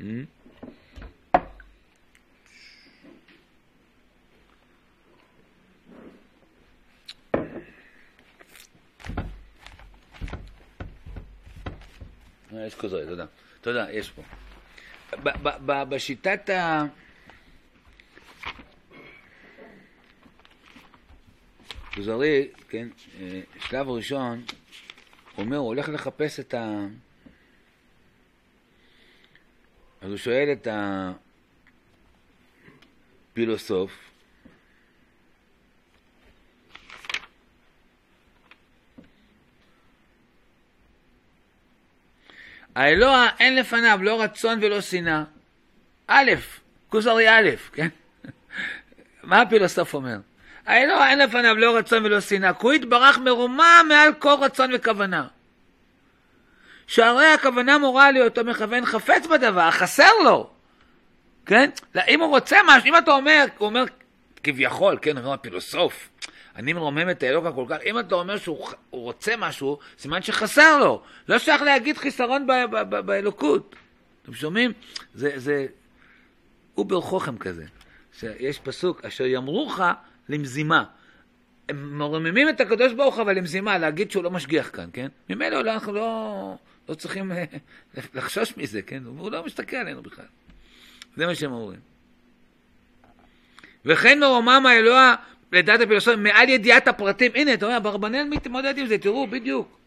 [0.00, 0.04] Mm-hmm.
[12.60, 13.26] יש כוזרי, תודה.
[13.60, 14.22] תודה, יש פה.
[15.88, 16.84] בשיטת ה...
[21.94, 22.88] כוזרי, כן,
[23.20, 24.44] אה, שלב ראשון,
[25.34, 26.86] הוא אומר, הוא הולך לחפש את ה...
[30.00, 30.68] אז הוא שואל את
[33.32, 34.13] הפילוסוף,
[42.74, 45.22] האלוה אין לפניו לא רצון ולא שנאה.
[46.06, 46.30] א',
[46.88, 47.88] כוזרי א', כן?
[49.22, 50.16] מה הפילוסוף אומר?
[50.66, 55.26] האלוה אין לפניו לא רצון ולא שנאה, כי הוא יתברך מרומם מעל כל רצון וכוונה.
[56.86, 60.50] שהרי הכוונה מורה להיותו מכוון חפץ בדבר, חסר לו,
[61.46, 61.70] כן?
[62.08, 63.84] אם הוא רוצה משהו, אם אתה אומר, הוא אומר
[64.42, 66.08] כביכול, כן, הוא אומר הפילוסוף,
[66.56, 71.02] אני מרומם את האלוקה כל כך, אם אתה אומר שהוא רוצה משהו, סימן שחסר לו.
[71.28, 72.46] לא שייך להגיד חיסרון
[73.04, 73.76] באלוקות.
[74.22, 74.72] אתם שומעים?
[75.14, 75.66] זה, זה
[76.76, 77.64] אובר חוכם כזה.
[78.18, 79.80] שיש פסוק, אשר יאמרוך
[80.28, 80.84] למזימה.
[81.68, 85.08] הם מרוממים את הקדוש ברוך הוא, אבל למזימה, להגיד שהוא לא משגיח כאן, כן?
[85.30, 86.56] ממילא אנחנו לא,
[86.88, 87.44] לא צריכים אה,
[88.14, 89.02] לחשוש מזה, כן?
[89.04, 90.24] הוא לא מסתכל עלינו בכלל.
[91.16, 91.80] זה מה שהם אומרים.
[93.84, 95.14] וכן מרומם האלוה
[95.54, 97.32] לדעת הפילוסופים, מעל ידיעת הפרטים.
[97.34, 99.78] הנה, אתה רואה, אברבנאל מתמודד עם זה, תראו, בדיוק.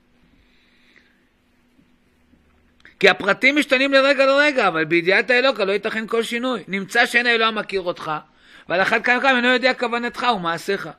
[3.00, 6.64] כי הפרטים משתנים לרגע לרגע, אבל בידיעת האלוקה לא ייתכן כל שינוי.
[6.68, 8.12] נמצא שאין האלוה מכיר אותך,
[8.70, 10.90] ועל אחת כמה וכמה אינו יודע כוונתך ומעשיך.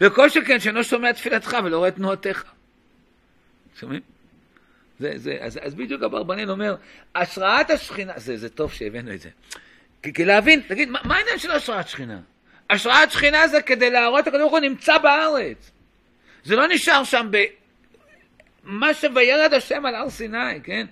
[0.00, 2.44] וכל שכן שאינו שומע תפילתך ולא רואה תנועותיך.
[3.80, 4.00] שומעים?
[5.00, 6.76] זה, זה, אז, אז בדיוק אברבנאל אומר,
[7.14, 9.28] השראת השכינה, זה, זה טוב שהבאנו את זה.
[10.02, 12.20] כי, כי להבין, תגיד, מה, מה העניין של השראת שכינה?
[12.70, 15.70] השראת שכינה זה כדי להראות הקדוש ברוך הוא נמצא בארץ.
[16.44, 17.44] זה לא נשאר שם ב...
[18.64, 20.86] מה שוירד השם על הר סיני, כן?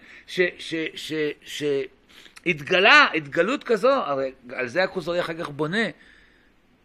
[2.45, 5.87] שהתגלה, התגלות כזו, הרי על זה הכוזרי אחר כך בונה.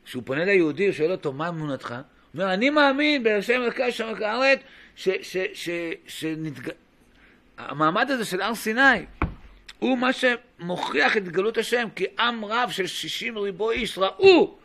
[0.06, 1.92] כשהוא פונה ליהודי, הוא שואל אותו, מה אמונתך?
[1.92, 1.98] הוא
[2.34, 4.60] אומר, אני מאמין בהשם אלוקי שם הארץ,
[7.58, 9.06] שהמעמד הזה של הר סיני
[9.80, 14.59] הוא מה שמוכיח את התגלות השם, כי עם רב של שישים ריבו איש ראו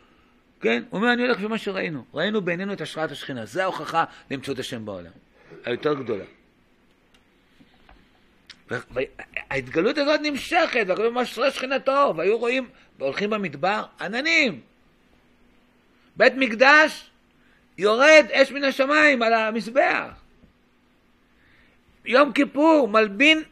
[0.65, 0.83] כן?
[0.89, 2.05] הוא אומר, אני הולך במה שראינו.
[2.13, 3.45] ראינו בעינינו את השראת השכינה.
[3.45, 5.11] זה ההוכחה למציאות השם בעולם.
[5.65, 6.23] היותר גדולה.
[9.49, 14.61] ההתגלות הזאת נמשכת, והקדוש ברוך הוא שכינתו, והיו רואים, הולכים במדבר, עננים.
[16.15, 17.09] בית מקדש,
[17.77, 20.09] יורד אש מן השמיים על המזבח.
[22.05, 23.43] יום כיפור, מלבין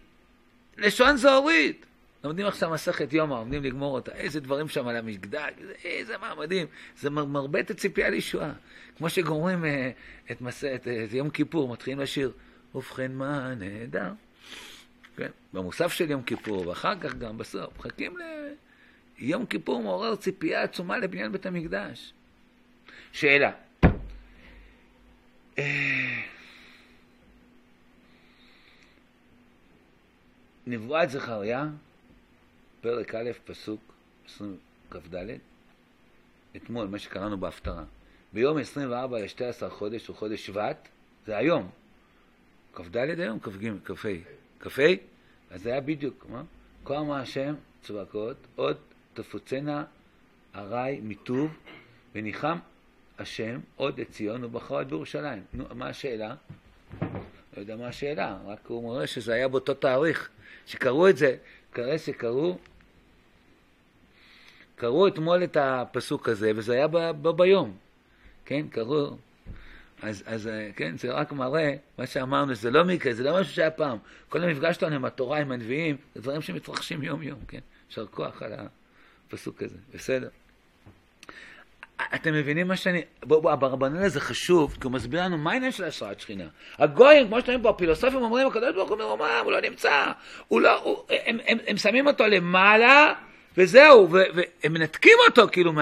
[0.78, 1.86] לשון זהורית.
[2.24, 5.52] לומדים עכשיו מסכת יומא, עומדים לגמור אותה, איזה דברים שם על המקדש,
[5.84, 8.54] איזה מעמדים, זה מרבה את הציפייה לישועה.
[8.98, 9.92] כמו שגומרים אה,
[10.32, 10.64] את, מס...
[10.64, 12.32] את, את יום כיפור, מתחילים לשיר,
[12.76, 14.12] ובכן מה נהדר.
[15.18, 15.30] כן?
[15.54, 18.18] במוסף של יום כיפור, ואחר כך גם בסוף, מחכים
[19.20, 22.14] ליום כיפור מעורר ציפייה עצומה לבניין בית המקדש.
[23.12, 23.52] שאלה.
[25.58, 26.22] אה,
[30.68, 31.68] נבואת זכריה
[32.84, 33.94] פרק א', פסוק
[34.26, 34.58] 20
[34.90, 35.16] כ"ד,
[36.56, 37.84] אתמול, מה שקראנו בהפטרה.
[38.34, 40.88] ביום 24 ל-12 חודש הוא חודש שבט,
[41.26, 41.70] זה היום.
[42.74, 44.10] כ"ד היום, כ"ג, כ"ה.
[44.60, 44.82] כ"ה?
[45.52, 46.44] אז זה היה בדיוק, מה?
[46.86, 48.78] כה אמר השם צבקות, עוד
[49.14, 49.86] תפוצנה
[50.56, 51.52] ארעי מטוב,
[52.16, 52.58] וניחם
[53.20, 55.44] השם עוד את ציון ובחר את בירושלים.
[55.54, 56.36] נו, מה השאלה?
[57.02, 57.08] לא
[57.58, 60.30] יודע מה השאלה, רק הוא מראה שזה היה באותו תאריך.
[60.66, 61.36] שקראו את זה,
[61.74, 62.58] כנראה שקראו
[64.84, 67.78] קראו אתמול את הפסוק הזה, וזה היה ב- ב- ביום,
[68.46, 68.68] כן?
[68.70, 69.18] קראו...
[70.02, 73.54] אז, אז אה, כן, זה רק מראה, מה שאמרנו, זה לא מקרה, זה לא משהו
[73.54, 73.98] שהיה פעם.
[74.30, 77.60] כל המפגש שלנו עם התורה, עם הנביאים, זה דברים שמתרחשים יום-יום, כן?
[77.90, 78.54] יישר כוח על
[79.30, 80.30] הפסוק הזה, בסדר.
[82.16, 83.02] אתם מבינים מה שאני...
[83.24, 86.48] בואו, בוא, אברבנאל הזה חשוב, כי הוא מסביר לנו מה העניין של השראת שכינה.
[86.78, 90.12] הגויים, כמו שאתם פה, הפילוסופים אומרים, הקדוש ברוך הוא מרומם, הוא לא נמצא.
[90.48, 90.84] הוא לא...
[90.84, 93.14] הוא, הם, הם, הם שמים אותו למעלה,
[93.58, 95.74] וזהו, והם מנתקים אותו כאילו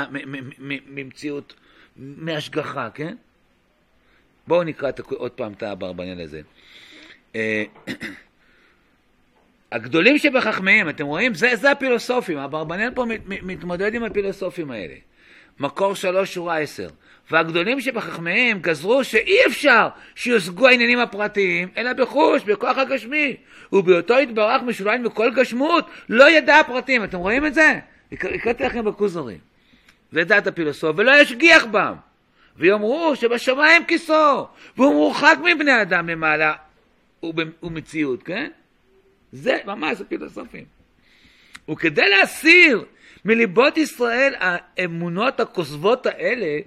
[0.88, 1.54] ממציאות,
[1.98, 3.16] מהשגחה, כן?
[4.48, 6.42] בואו נקרא עוד פעם את האברבנאל הזה.
[7.36, 7.64] אה,
[9.72, 11.34] הגדולים שבחכמיהם, אתם רואים?
[11.34, 14.96] זה, זה הפילוסופים, אברבנאל פה מתמודד עם הפילוסופים האלה.
[15.60, 16.90] מקור שלוש, שורה עשר.
[17.32, 23.36] והגדולים שבחכמיהם גזרו שאי אפשר שיושגו העניינים הפרטיים, אלא בחוש, בכוח הגשמי.
[23.74, 27.04] ובהיותו יתברך משוליים בכל גשמות, לא ידע הפרטים.
[27.04, 27.80] אתם רואים את זה?
[28.12, 29.38] הקראתי לכם בכוזורים.
[30.12, 31.94] זה דעת הפילוסוף, ולא ישגיח בם.
[32.58, 36.54] ויאמרו שבשמיים כיסו, והוא מורחק מבני אדם למעלה
[37.64, 38.50] ומציאות, כן?
[39.32, 40.66] זה ממש הפילוסופים.
[41.70, 42.86] וכדי להסיר
[43.26, 46.60] מליבות ישראל האמונות הכוזבות האלה,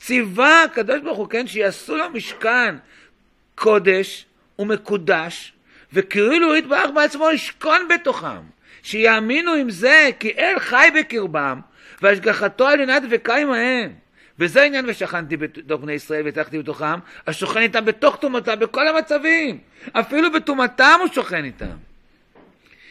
[0.00, 2.74] ציווה הקדוש ברוך הוא, כן, שיעשו לו משכן
[3.54, 4.26] קודש
[4.58, 5.52] ומקודש,
[5.92, 8.40] וכאילו הוא יתברך בעצמו לשכון בתוכם,
[8.82, 11.60] שיאמינו עם זה כי אל חי בקרבם,
[12.02, 13.92] והשגחתו על עינת דבקה עמהם.
[14.38, 19.58] וזה העניין ושכנתי בתוך בני ישראל והצלחתי בתוכם, השוכן איתם בתוך טומאתם בכל המצבים.
[19.92, 21.76] אפילו בטומאתם הוא שוכן איתם.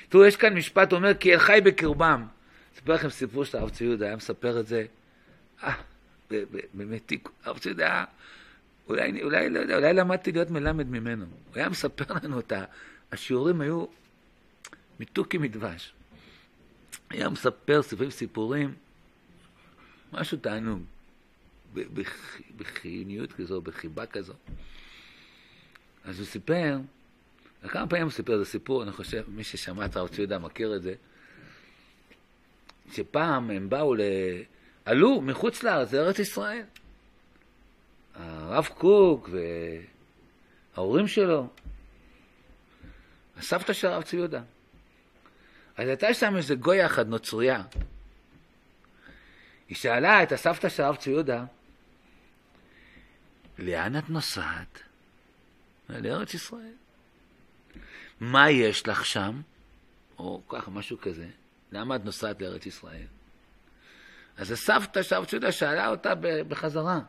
[0.10, 2.26] תראו, יש כאן משפט, אומר, כי אל חי בקרבם.
[2.76, 4.86] אספר לכם סיפור של הרב צבי יהודה, היה מספר את זה,
[5.64, 5.74] אה,
[6.74, 7.12] באמת,
[7.44, 8.06] הרב צבי יהודה,
[8.90, 11.26] אולי, אולי, לא יודע, אולי למדתי להיות מלמד ממנו.
[11.26, 12.54] הוא היה מספר לנו את.
[13.12, 13.86] השיעורים היו
[15.00, 15.94] מתוכי מדבש.
[17.10, 18.74] היה מספר סיפורים סיפורים,
[20.14, 20.82] משהו תענוג,
[22.58, 24.34] בחיוניות כזו, בחיבה כזו.
[26.06, 26.78] אז הוא סיפר,
[27.68, 30.76] כמה פעמים הוא סיפר, את הסיפור, אני חושב, מי ששמע את הרב צבי יהודה מכיר
[30.76, 30.94] את זה,
[32.92, 34.02] שפעם הם באו ל...
[34.88, 36.64] עלו מחוץ לארץ, לארץ ישראל.
[38.16, 39.30] הרב קוק
[40.76, 41.48] וההורים שלו,
[43.38, 44.42] הסבתא של הרב צבי יהודה.
[45.78, 47.64] אז הייתה שם איזה גויה אחת, נוצריה.
[49.70, 51.46] היא שאלה את הסבתא של הרב צבי יהודה,
[53.58, 54.80] לאן את נוסעת?
[55.90, 56.74] לארץ ישראל.
[58.20, 59.42] מה יש לך שם?
[60.18, 61.28] או ככה, משהו כזה.
[61.72, 63.08] למה את נוסעת לארץ ישראל?
[64.38, 66.14] אז הסבתא סבתא שאלה אותה
[66.48, 67.00] בחזרה,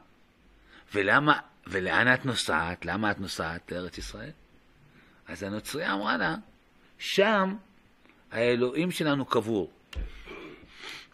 [0.94, 2.84] ולמה, ולאן את נוסעת?
[2.84, 4.30] למה את נוסעת לארץ ישראל?
[5.28, 6.34] אז הנוצריה אמרה לה,
[6.98, 7.56] שם
[8.32, 9.70] האלוהים שלנו קבור.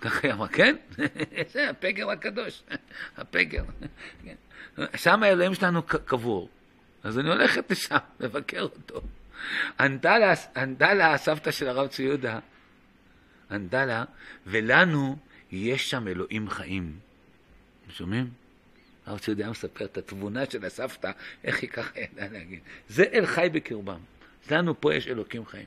[0.01, 0.77] ככה היא אמרה, כן?
[1.53, 2.63] זה הפגר הקדוש,
[3.17, 3.65] הפגר.
[4.25, 4.35] כן.
[4.97, 6.49] שם האלוהים שלנו קבור.
[7.03, 9.01] אז אני הולכת לשם לבקר אותו.
[9.81, 12.39] ענתה לה הסבתא של הרב צבי יהודה,
[13.51, 14.05] ענתה לה,
[14.47, 15.17] ולנו
[15.55, 16.99] יש שם אלוהים חיים.
[17.89, 18.31] שומעים?
[19.07, 21.11] הרב ציודה מספר את התבונה של הסבתא,
[21.45, 22.61] איך היא ככה ידעה להגיד.
[22.89, 24.01] זה אל חי בקרבם.
[24.51, 25.67] לנו פה יש אלוקים חיים.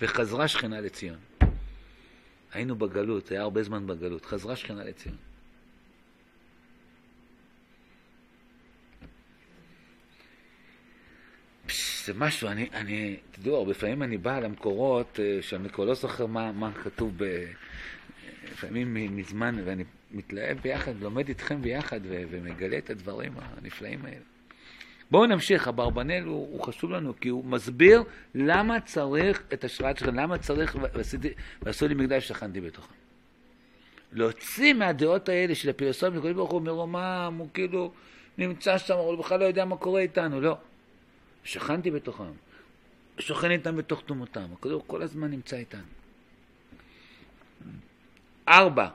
[0.00, 1.18] וחזרה שכינה לציון.
[2.52, 5.16] היינו בגלות, היה הרבה זמן בגלות, חזרה שכינה לציון.
[12.04, 16.26] זה משהו, אני, אני, תדעו, הרבה פעמים אני בא למקורות אה, שאני כבר לא זוכר
[16.26, 17.24] מה, מה כתוב ב...
[18.52, 24.24] לפעמים מזמן, ואני מתלהב ביחד, לומד איתכם ביחד ו, ומגלה את הדברים הנפלאים האלה.
[25.10, 28.02] בואו נמשיך, אברבנאל הוא, הוא חשוב לנו, כי הוא מסביר
[28.34, 30.76] למה צריך את השראת שלכם, למה צריך,
[31.62, 32.94] ועשו לי מקדש שכנתי בתוכם.
[34.12, 37.92] להוציא מהדעות האלה של הפילוסופים, הקדוש ברוך הוא מרומם, הוא כאילו
[38.38, 40.56] נמצא שם, הוא בכלל לא יודע מה קורה איתנו, לא.
[41.44, 42.32] שכנתי בתוכם,
[43.18, 46.01] שוכן איתם בתוך תומותם, הכדור כל הזמן נמצא איתנו.
[48.48, 48.86] ארבע,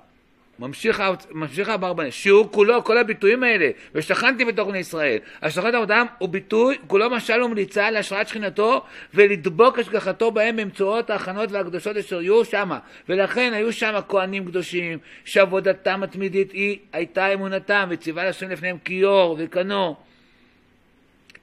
[0.59, 5.17] ממשיך, ממשיך אברבנאל, שיעור כולו, כל הביטויים האלה, ושכנתי בתוך בני ישראל.
[5.41, 8.83] השכנת עבודם הוא ביטוי, כולו משל ומליצה להשראת שכינתו
[9.13, 12.79] ולדבוק השגחתו בהם באמצעות ההכנות והקדושות אשר יהיו שמה.
[13.09, 19.95] ולכן היו שם כהנים קדושים, שעבודתם התמידית היא הייתה אמונתם, וציווה לשם לפניהם כיור וקנו.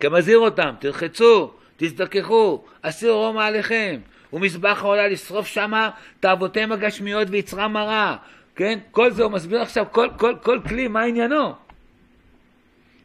[0.00, 4.00] כמזהיר אותם, תרחצו, תזדככו, אסיר רומא עליכם,
[4.34, 8.16] ומזבח העולה לשרוף שמה תאוותיהם הגשמיות ויצרם מרה,
[8.56, 8.78] כן?
[8.90, 11.52] כל זה הוא מסביר עכשיו, כל, כל, כל כלי, מה עניינו?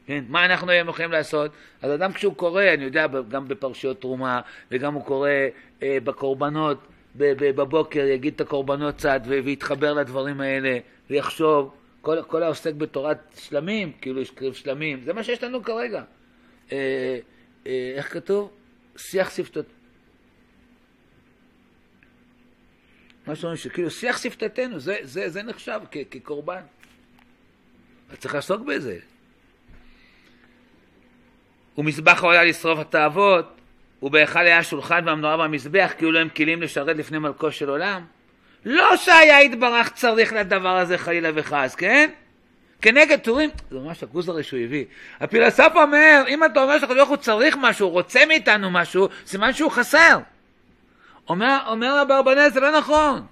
[0.05, 0.23] כן?
[0.27, 1.51] מה אנחנו היום יכולים לעשות?
[1.81, 5.29] אז אדם כשהוא קורא, אני יודע, גם בפרשיות תרומה, וגם הוא קורא
[5.83, 6.77] אה, בקורבנות,
[7.15, 10.77] בבוקר יגיד את הקורבנות צד ויתחבר לדברים האלה,
[11.09, 16.03] ויחשוב, כל, כל העוסק בתורת שלמים, כאילו יש שלמים, זה מה שיש לנו כרגע.
[16.71, 17.19] אה,
[17.67, 18.49] אה, איך כתוב?
[18.97, 19.65] שיח שפתות.
[23.29, 26.61] מה שאומרים שכאילו שיח שפתתנו, זה, זה, זה נחשב כ, כקורבן.
[28.11, 28.97] אז צריך לעסוק בזה.
[31.77, 33.45] ומזבח העולה לשרוף התאוות,
[34.01, 38.05] ובהיכל היה השולחן והמנורה והמזבח, כאילו הם כלים לשרת לפני מלכו של עולם.
[38.65, 42.09] לא שהיה יתברך צריך לדבר הזה חלילה וחס, כן?
[42.81, 44.85] כנגד טורים, זה ממש הכוזרי שהוא הביא.
[45.19, 49.71] הפילוסוף אומר, אם אתה אומר שהקדוש ברוך הוא צריך משהו, רוצה מאיתנו משהו, סימן שהוא
[49.71, 50.19] חסר.
[51.29, 53.25] אומר, אומר אברבנאל, זה לא נכון.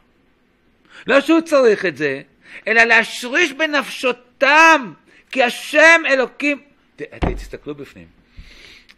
[1.07, 2.21] לא שהוא צריך את זה,
[2.67, 4.93] אלא להשריש בנפשותם,
[5.31, 6.61] כי השם אלוקים...
[6.95, 7.01] ת,
[7.35, 8.07] תסתכלו בפנים.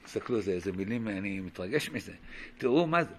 [0.04, 2.12] תסתכלו, זה, זה מילים, אני מתרגש מזה.
[2.58, 3.14] תראו מה זה.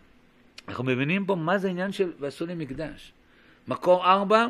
[0.68, 3.12] אנחנו מבינים פה מה זה עניין של ועשו לי מקדש.
[3.68, 4.46] מקור ארבע,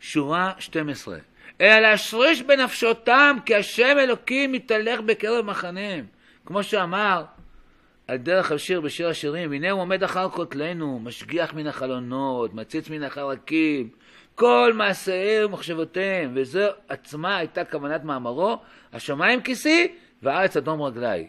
[0.00, 1.18] שורה 12.
[1.60, 6.06] אלא להשריש בנפשותם, כי השם אלוקים מתהלך בקרב מחניהם.
[6.46, 7.24] כמו שאמר
[8.08, 13.02] על דרך השיר בשיר השירים, הנה הוא עומד אחר כותלנו, משגיח מן החלונות, מציץ מן
[13.02, 13.88] החרקים,
[14.34, 18.58] כל מעשיהם ומחשבותיהם, וזו עצמה הייתה כוונת מאמרו,
[18.92, 19.92] השמיים כיסי
[20.22, 21.28] והארץ אדום רגלי.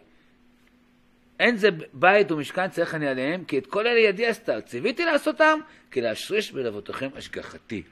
[1.39, 5.59] אין זה בית ומשכן צריך אני עליהם, כי את כל אלה ידי עשתה, ציוויתי לעשותם,
[5.91, 7.83] כי להשריש בלבותיכם השגחתי.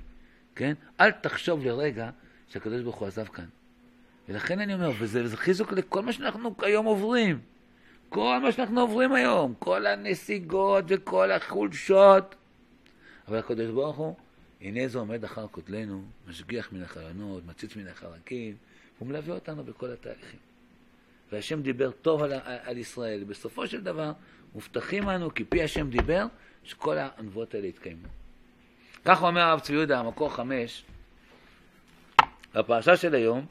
[0.56, 0.73] כן?
[1.00, 2.10] אל תחשוב לרגע
[2.50, 3.45] שהקדוש ברוך הוא עזב כאן.
[4.30, 7.39] ולכן אני אומר, וזה, וזה חיזוק לכל מה שאנחנו היום עוברים.
[8.09, 12.35] כל מה שאנחנו עוברים היום, כל הנסיגות וכל החולשות.
[13.27, 14.15] אבל הקדוש ברוך הוא,
[14.61, 18.55] הנה זה עומד אחר כותלנו, משגיח מן החלונות, מציץ מן החרקים,
[18.99, 20.39] הוא מלווה אותנו בכל התהליכים.
[21.31, 23.23] והשם דיבר טוב על, על ישראל.
[23.23, 24.11] בסופו של דבר,
[24.55, 26.25] מובטחים לנו, כי פי השם דיבר,
[26.63, 28.07] שכל הנבואות האלה יתקיימו.
[29.05, 30.83] כך אומר הרב צבי יהודה, המקור חמש,
[32.53, 33.45] בפרשה של היום,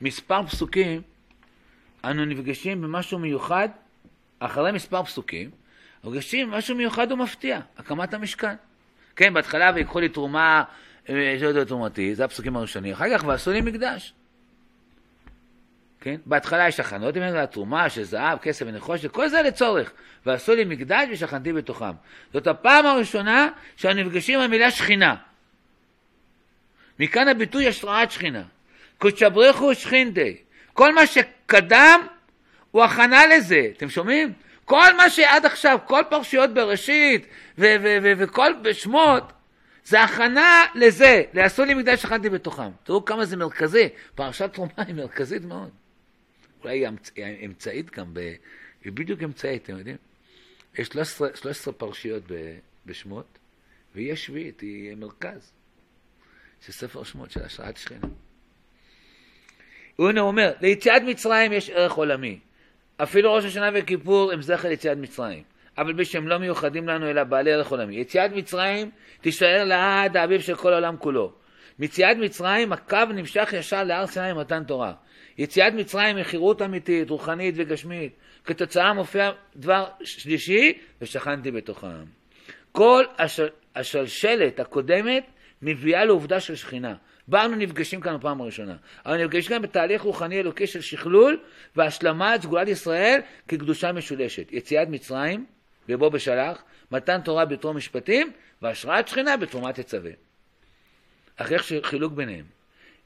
[0.00, 1.02] מספר פסוקים,
[2.10, 3.68] אנו נפגשים במשהו מיוחד,
[4.38, 5.50] אחרי מספר פסוקים,
[6.04, 8.54] נפגשים במשהו מיוחד ומפתיע, הקמת המשכן.
[9.16, 10.64] כן, בהתחלה ויקחו לי תרומה,
[11.08, 14.12] אה, זה תרומתי, זה הפסוקים הראשונים, אחר כך ועשו לי מקדש.
[16.00, 16.16] כן?
[16.26, 19.92] בהתחלה יש הכנות ממנו התרומה של זהב, כסף ונחושת, כל זה לצורך.
[20.26, 21.92] ועשו לי מקדש ושכנתי בתוכם.
[22.32, 25.14] זאת הפעם הראשונה שאנו נפגשים עם המילה שכינה.
[26.98, 28.42] מכאן הביטוי השראת שכינה.
[28.98, 30.36] קודשא בריחו שכינתי.
[30.74, 32.00] כל מה שקדם
[32.70, 33.70] הוא הכנה לזה.
[33.76, 34.32] אתם שומעים?
[34.64, 37.26] כל מה שעד עכשיו, כל פרשיות בראשית
[38.18, 39.32] וכל בשמות,
[39.84, 42.70] זה הכנה לזה, לעשו לי מקדש שכנתי בתוכם.
[42.84, 43.88] תראו כמה זה מרכזי.
[44.14, 45.70] פרשת תרומה היא מרכזית מאוד.
[46.62, 48.34] אולי היא אמצעית גם, ב...
[48.84, 49.96] היא בדיוק אמצעית, אתם יודעים?
[50.78, 52.22] יש 13, 13 פרשיות
[52.86, 53.38] בשמות,
[53.94, 55.52] והיא השביעית, היא מרכז
[56.66, 58.06] של ספר שמות, של השראת שכינה.
[59.96, 62.38] הוא אומר, ליציאת מצרים יש ערך עולמי.
[62.96, 65.42] אפילו ראש השנה וכיפור הם זכר ליציאת מצרים.
[65.78, 67.96] אבל בשם לא מיוחדים לנו אלא בעלי ערך עולמי.
[67.96, 71.32] יציאת מצרים תישאר לעד האביב של כל העולם כולו.
[71.78, 74.92] מציאת מצרים הקו נמשך ישר להר סיני מתן תורה.
[75.38, 78.12] יציאת מצרים היא חירות אמיתית, רוחנית וגשמית.
[78.44, 82.04] כתוצאה מופיע דבר שלישי, ושכנתי בתוכם.
[82.72, 85.24] כל השל, השלשלת הקודמת
[85.62, 86.94] מביאה לעובדה של שכינה.
[87.28, 88.76] בה נפגשים כאן בפעם הראשונה.
[89.06, 91.40] אבל נפגשים כאן בתהליך רוחני אלוקי של שכלול
[91.76, 94.52] והשלמת סגולת ישראל כקדושה משולשת.
[94.52, 95.46] יציאת מצרים,
[95.88, 98.32] ובו בשלח, מתן תורה בתרום משפטים,
[98.62, 100.10] והשראת שכינה בתרומת תצווה.
[101.40, 102.44] איך שחילוק ביניהם.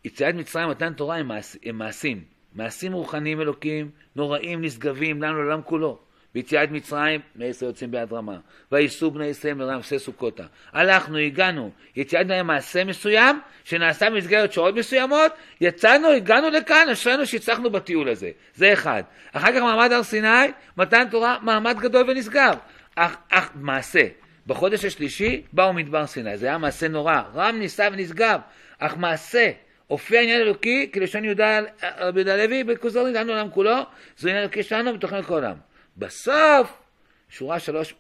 [0.05, 5.63] יציאת מצרים, מתן תורה הם, מעש, הם מעשים, מעשים רוחניים אלוקים, נוראים, נשגבים, לנו לעולם
[5.63, 6.08] כולו.
[6.35, 8.39] ביציאת מצרים, בני ישראל יוצאים ביד רמה.
[8.73, 10.45] וייסעו בני ישראל מרמסי סוכותה.
[10.73, 17.71] הלכנו, הגענו, יציאת מצרים מעשה מסוים, שנעשה במסגרת שעות מסוימות, יצאנו, הגענו לכאן, אשרינו שהצלחנו
[17.71, 18.31] בטיול הזה.
[18.55, 19.03] זה אחד.
[19.33, 20.29] אחר כך מעמד הר סיני,
[20.77, 22.55] מתן תורה, מעמד גדול ונשגב.
[22.95, 24.09] אך, אך מעשה.
[24.47, 28.41] בחודש השלישי באו מדבר סיני, זה היה מעשה נורא, רם נישא ונשגב,
[28.79, 29.51] אך מעשה,
[29.87, 31.61] הופיע עניין אלוקי, כלשון יהודה
[31.99, 33.77] רבי יהודה לוי, בכוזרי, לנו עולם כולו,
[34.17, 35.68] זה עניין אלוקי שלנו בתוכן כל העולם.
[35.99, 36.83] בסוף,
[37.29, 37.95] שורה שלוש,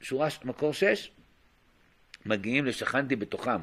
[0.00, 1.10] שורה מקור שש,
[2.26, 3.60] מגיעים לשכנתי בתוכם.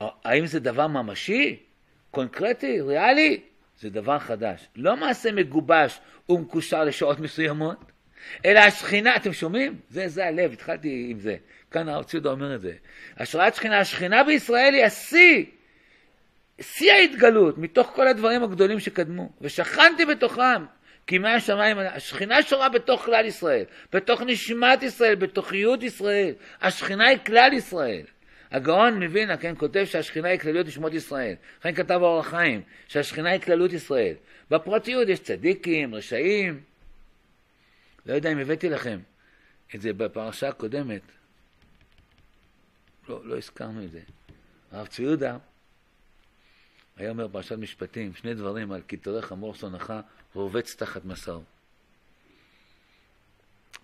[0.00, 1.62] האם זה דבר ממשי,
[2.10, 3.40] קונקרטי, ריאלי?
[3.80, 4.68] זה דבר חדש.
[4.76, 7.76] לא מעשה מגובש ומקושר לשעות מסוימות,
[8.44, 9.80] אלא השכינה, אתם שומעים?
[9.88, 11.36] זה, זה הלב, התחלתי עם זה.
[11.70, 12.72] כאן הרב ציודה אומר את זה.
[13.16, 15.44] השראת שכינה, השכינה בישראל היא השיא,
[16.60, 19.32] שיא ההתגלות, מתוך כל הדברים הגדולים שקדמו.
[19.40, 20.64] ושכנתי בתוכם,
[21.06, 26.32] כי מי השמיים, השכינה שורה בתוך כלל ישראל, בתוך נשמת ישראל, בתוך יות ישראל.
[26.60, 28.02] השכינה היא כלל ישראל.
[28.50, 31.34] הגאון מווילנה, כן, כותב שהשכינה היא כלליות נשמות ישראל.
[31.60, 34.14] לכן כתב אור החיים, שהשכינה היא כללות ישראל.
[34.50, 36.60] בפרטיות יש צדיקים, רשעים.
[38.06, 38.98] לא יודע אם הבאתי לכם
[39.74, 41.02] את זה בפרשה הקודמת.
[43.08, 44.00] לא, לא הזכרנו את זה.
[44.72, 45.36] הרב צבי יהודה
[46.96, 49.92] היה אומר פרשת משפטים, שני דברים על קיטורי חמור שונאך
[50.34, 51.42] רובץ תחת מסעו.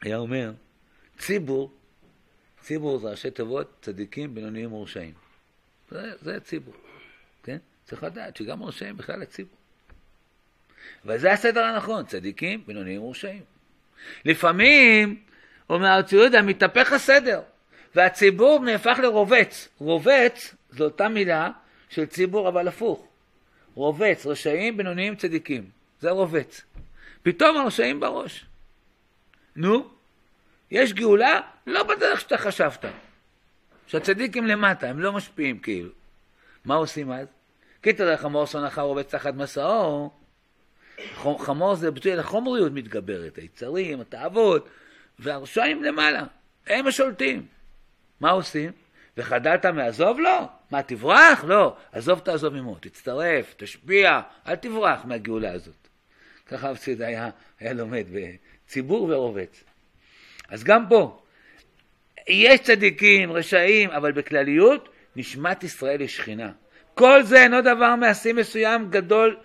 [0.00, 0.52] היה אומר,
[1.18, 1.72] ציבור,
[2.62, 5.14] ציבור זה ראשי תיבות צדיקים, בינוניים ורשעים.
[5.90, 6.74] זה, זה הציבור,
[7.42, 7.58] כן?
[7.84, 9.56] צריך לדעת שגם רשעים בכלל הציבור.
[11.04, 13.42] וזה הסדר הנכון, צדיקים, בינוניים ורשעים.
[14.24, 15.22] לפעמים,
[15.70, 17.40] אומר הרב יהודה, מתהפך הסדר,
[17.94, 19.68] והציבור נהפך לרובץ.
[19.78, 21.50] רובץ זו אותה מילה
[21.88, 23.06] של ציבור, אבל הפוך.
[23.74, 25.77] רובץ, רשעים, בינוניים, צדיקים.
[26.00, 26.62] זה רובץ.
[27.22, 28.46] פתאום הרשעים בראש.
[29.56, 29.88] נו,
[30.70, 32.84] יש גאולה לא בדרך שאתה חשבת.
[33.86, 35.90] שהצדיקים למטה, הם לא משפיעים כאילו.
[36.64, 37.26] מה עושים אז?
[37.82, 40.10] כי תראה חמור שונאך רובץ תחת מסעו.
[41.38, 44.68] חמור זה ביטוי לחומריות מתגברת, היצרים, התאוות,
[45.18, 46.22] והרשעים למעלה,
[46.66, 47.46] הם השולטים.
[48.20, 48.72] מה עושים?
[49.16, 50.20] וחדלת מעזוב?
[50.20, 50.48] לא.
[50.70, 51.44] מה, תברח?
[51.44, 51.76] לא.
[51.92, 55.87] עזוב תעזוב עמו, תצטרף, תשפיע, אל תברח מהגאולה הזאת.
[56.48, 57.30] ככה הרב היה,
[57.60, 59.64] היה לומד בציבור ורובץ.
[60.48, 61.22] אז גם פה,
[62.28, 66.50] יש צדיקים, רשעים, אבל בכלליות, נשמת ישראל היא שכינה.
[66.94, 69.36] כל זה אינו דבר מעשי מסוים גדול,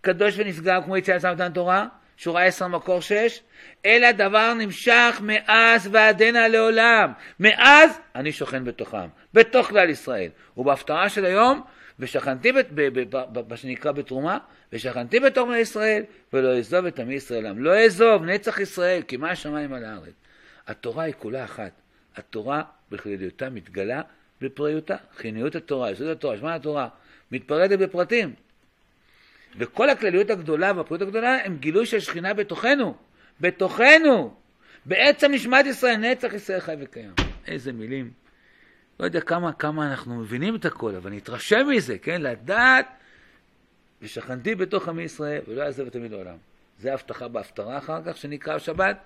[0.00, 1.86] קדוש ונשגב, כמו יציאת צו מתן תורה,
[2.16, 3.40] שורה 10 מקור 6,
[3.86, 7.12] אלא דבר נמשך מאז ועדנה לעולם.
[7.40, 10.30] מאז אני שוכן בתוכם, בתוך כלל ישראל.
[10.56, 11.62] ובהפטרה של היום,
[12.02, 12.52] ושכנתי,
[13.48, 14.38] מה שנקרא בתרומה,
[14.72, 17.58] ושכנתי בתוך בני ישראל, ולא אעזוב את עמי ישראל עם.
[17.58, 20.14] לא אעזוב, נצח ישראל, כי מה השמיים על הארץ.
[20.66, 21.72] התורה היא כולה אחת.
[22.16, 24.02] התורה בכלליותה מתגלה
[24.40, 24.96] בפראיותה.
[25.16, 26.88] חיניות התורה, יסוד התורה, שמע התורה,
[27.32, 28.34] מתפרדת בפרטים.
[29.58, 32.94] וכל הכלליות הגדולה והפרטיות הגדולה הם גילוי של שכינה בתוכנו.
[33.40, 34.34] בתוכנו.
[34.86, 37.12] בעצם נשמת ישראל, נצח ישראל חי וקיים.
[37.46, 38.21] איזה מילים.
[39.00, 42.22] לא יודע כמה, כמה אנחנו מבינים את הכל, אבל נתרשם מזה, כן?
[42.22, 42.86] לדעת,
[44.02, 46.36] ושכנתי בתוך עמי ישראל, ולא יעזב את עמי לעולם.
[46.78, 48.98] זה הבטחה בהפטרה אחר כך, שנקרא שבת,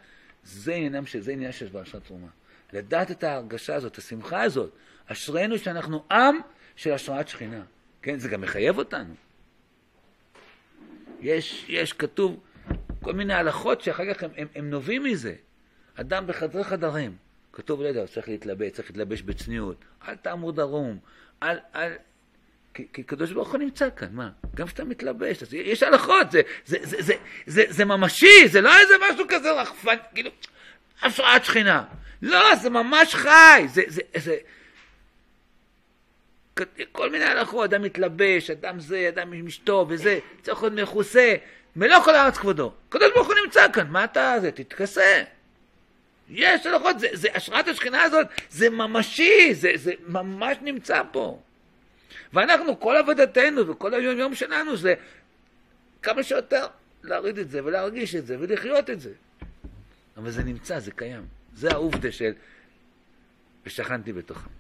[0.44, 2.28] זה עניינם של, זה עניין של פרשת תרומה.
[2.72, 4.70] לדעת את ההרגשה הזאת, את השמחה הזאת.
[5.06, 6.36] אשרינו שאנחנו עם
[6.76, 7.62] של השראת שכינה.
[8.02, 9.14] כן, זה גם מחייב אותנו.
[11.20, 12.40] יש, יש כתוב
[13.02, 15.34] כל מיני הלכות שאחר כך הם, הם, הם נובעים מזה.
[15.94, 17.16] אדם בחדרי חדרים,
[17.56, 19.76] כתוב, לא יודע, צריך להתלבש, צריך להתלבש בצניעות,
[20.08, 20.98] אל תעמוד ערום,
[21.42, 21.92] אל, אל...
[22.74, 24.30] כי, כי קדוש ברוך הוא נמצא כאן, מה?
[24.54, 27.14] גם כשאתה מתלבש, אז יש הלכות, זה, זה, זה, זה,
[27.46, 30.30] זה, זה ממשי, זה לא איזה משהו כזה רחפן, כאילו,
[31.02, 31.84] השראת שכינה.
[32.22, 34.36] לא, זה ממש חי, זה, זה, זה,
[36.92, 41.34] כל מיני הלכות, אדם מתלבש, אדם זה, אדם עם אשתו וזה, צריך להיות מכוסה,
[41.76, 42.72] מלוא כל הארץ כבודו.
[42.88, 44.50] הקדוש ברוך הוא נמצא כאן, מה אתה זה?
[44.50, 45.22] תתכסה.
[46.30, 51.40] יש הלכות, זה, זה השראת השכינה הזאת, זה ממשי, זה, זה ממש נמצא פה.
[52.32, 54.94] ואנחנו, כל עבודתנו וכל היום יום שלנו זה
[56.02, 56.66] כמה שיותר
[57.02, 59.12] להוריד את זה ולהרגיש את זה ולחיות את זה.
[60.16, 61.26] אבל זה נמצא, זה קיים.
[61.54, 62.32] זה העובדה של
[63.66, 64.50] ושכנתי בתוכם.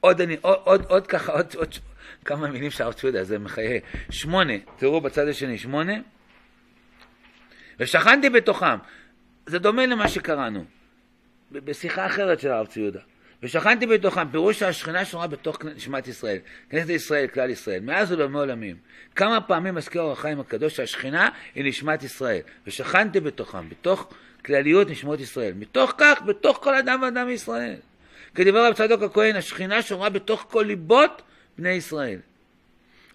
[0.00, 1.74] עוד, אני, עוד, עוד, עוד ככה, עוד, עוד
[2.24, 3.80] כמה מילים שהרב צבי זה מחיה.
[4.10, 5.94] שמונה, תראו בצד השני, שמונה.
[7.80, 8.76] ושכנתי בתוכם.
[9.46, 10.64] זה דומה למה שקראנו,
[11.52, 13.00] בשיחה אחרת של הרב צבי יהודה.
[13.42, 16.38] ושכנתי בתוכם, פירוש שהשכינה שורה בתוך נשמת ישראל,
[16.70, 18.76] כנסת ישראל, כלל ישראל, מאז ולעולמי עולמים.
[19.16, 24.12] כמה פעמים מזכיר אור החיים הקדוש שהשכינה היא נשמת ישראל, ושכנתי בתוכם, בתוך
[24.44, 25.52] כלליות נשמות ישראל.
[25.56, 27.76] מתוך כך, בתוך כל אדם ואדם מישראל.
[28.34, 31.22] כדבר רב צדוק הכהן, השכינה שורה בתוך כל ליבות
[31.58, 32.18] בני ישראל.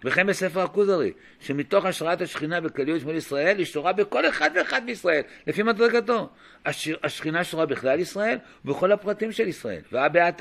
[0.04, 5.22] וכן בספר הכוזרי, שמתוך השראת השכינה בכלליות שמואל ישראל, היא שורה בכל אחד ואחד מישראל,
[5.48, 6.30] לפי מדרגתו.
[7.04, 9.82] השכינה שורה בכלל ישראל ובכל הפרטים של ישראל.
[9.92, 10.32] והא בהא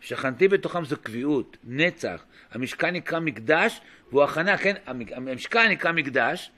[0.00, 2.24] שכנתי בתוכם זו קביעות, נצח.
[2.52, 3.80] המשכן נקרא מקדש,
[4.10, 6.50] והוא הכנה, כן, המשכן נקרא מקדש,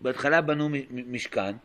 [0.00, 1.56] בהתחלה בנו משכן,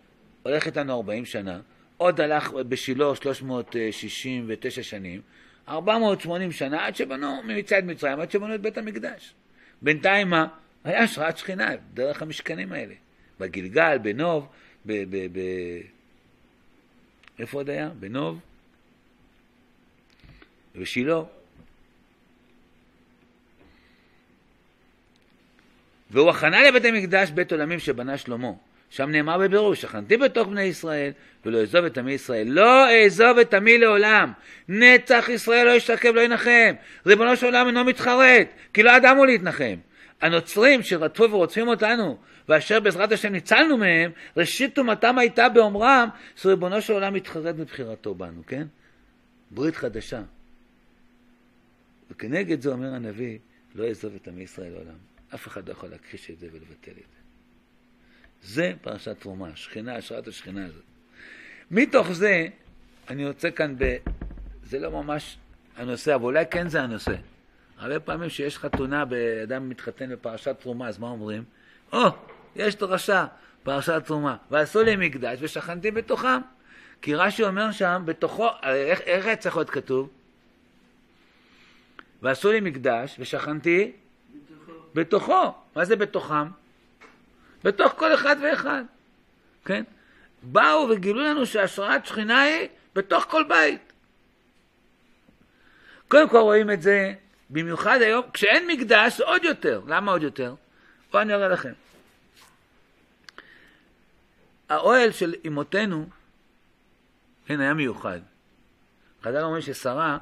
[0.44, 1.60] הולך איתנו 40 שנה,
[1.98, 5.22] עוד הלך בשילה 369 שנים,
[5.70, 9.34] 480 שנה עד שבנו מצד מצרים, עד שבנו את בית המקדש.
[9.82, 10.48] בינתיים מה?
[10.84, 12.94] היה השראת שכינה, דרך המשכנים האלה.
[13.40, 14.48] בגלגל, בנוב,
[14.86, 15.04] ב...
[15.10, 15.42] ב, ב
[17.40, 17.90] איפה עוד היה?
[17.90, 18.40] בנוב
[20.76, 21.22] בשילה.
[26.12, 28.52] והוא הכנה לבית המקדש בית עולמים שבנה שלמה.
[28.96, 31.12] שם נאמר בבירור, שכנתי בתוך בני ישראל,
[31.46, 32.48] ולא אעזוב את עמי ישראל.
[32.48, 34.32] לא אעזוב את עמי לעולם.
[34.70, 36.74] נצח ישראל לא ישתקם, לא ינחם.
[37.06, 39.76] ריבונו של עולם אינו מתחרט, כי לא אדם הוא להתנחם.
[40.22, 42.18] הנוצרים שרדפו ורודפים אותנו,
[42.50, 48.42] ואשר בעזרת השם ניצלנו מהם, ראשית טומאתם הייתה באומרם, שריבונו של עולם מתחרט מבחירתו בנו,
[48.48, 48.68] כן?
[49.52, 50.22] ברית חדשה.
[52.12, 53.38] וכנגד זה אומר הנביא,
[53.76, 54.98] לא יעזוב את עמי ישראל לעולם.
[55.34, 57.15] אף אחד לא יכול להכחיש את זה ולבטל את זה.
[58.46, 60.84] זה פרשת תרומה, שכינה, השראת השכינה הזאת.
[61.72, 62.48] מתוך זה,
[63.10, 63.96] אני רוצה כאן ב...
[64.64, 65.38] זה לא ממש
[65.78, 67.16] הנושא, אבל אולי כן זה הנושא.
[67.78, 69.04] הרבה פעמים שיש חתונה,
[69.44, 71.44] אדם מתחתן בפרשת תרומה, אז מה אומרים?
[71.94, 72.12] או, oh,
[72.56, 73.26] יש דרשה,
[73.64, 74.38] פרשת תרומה.
[74.52, 76.42] ועשו לי מקדש ושכנתי בתוכם.
[77.02, 80.10] כי רש"י אומר שם, בתוכו, איך, איך היה צריך להיות כתוב?
[82.22, 83.92] ועשו לי מקדש ושכנתי
[84.34, 84.72] בתוכו.
[84.94, 85.54] בתוכו.
[85.76, 86.65] מה זה בתוכם?
[87.66, 88.84] בתוך כל אחד ואחד,
[89.66, 89.84] כן?
[90.44, 93.94] באו וגילו לנו שהשראת שכינה היא בתוך כל בית.
[96.08, 97.14] קודם כל רואים את זה,
[97.50, 99.82] במיוחד היום, כשאין מקדש, עוד יותר.
[99.88, 100.56] למה עוד יותר?
[101.12, 101.74] בואו אני אראה לכם.
[104.70, 106.10] האוהל של אמותינו,
[107.46, 108.20] כן, היה מיוחד.
[109.24, 110.18] חז"ל אומרים ששרה,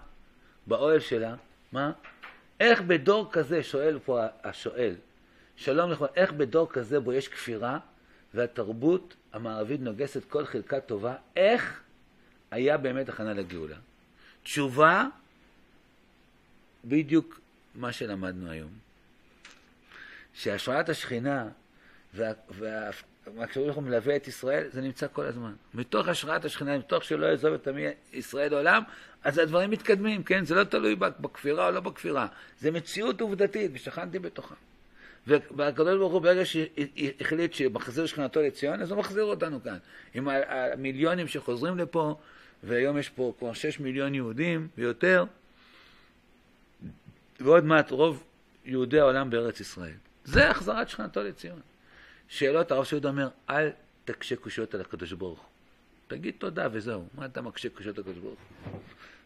[0.67, 1.35] באוהל שלה,
[1.71, 1.91] מה?
[2.59, 4.95] איך בדור כזה, שואל פה השואל,
[5.55, 7.79] שלום לכם, איך בדור כזה בו יש כפירה
[8.33, 11.81] והתרבות המערבית נוגסת כל חלקה טובה, איך
[12.51, 13.77] היה באמת הכנה לגאולה?
[14.43, 15.05] תשובה,
[16.85, 17.39] בדיוק
[17.75, 18.69] מה שלמדנו היום.
[20.33, 21.49] שהשראת השכינה
[22.13, 22.89] וה, וה,
[23.35, 25.53] מה שקוראים לכם מלווה את ישראל, זה נמצא כל הזמן.
[25.73, 28.83] מתוך השראת השכינה, מתוך שלא יעזוב את עמי ישראל לעולם,
[29.23, 30.45] אז הדברים מתקדמים, כן?
[30.45, 32.27] זה לא תלוי בכפירה או לא בכפירה.
[32.59, 34.55] זה מציאות עובדתית, ושכנתי בתוכה.
[35.27, 39.77] והקדוש ברוך הוא ברגע שהחליט שמחזיר שכנתו לציון, אז הוא מחזיר אותנו כאן.
[40.13, 42.15] עם המיליונים שחוזרים לפה,
[42.63, 45.25] והיום יש פה כבר שש מיליון יהודים ויותר,
[47.39, 48.23] ועוד מעט רוב
[48.65, 49.93] יהודי העולם בארץ ישראל.
[50.25, 51.59] זה החזרת שכנתו לציון.
[52.27, 53.69] שאלות, הרב שיהודה אומר, אל
[54.05, 55.47] תקשה קושיות על הקדוש ברוך הוא.
[56.07, 57.05] תגיד תודה וזהו.
[57.15, 58.39] מה אתה מקשה קושיות על הקדוש ברוך
[58.71, 58.79] הוא?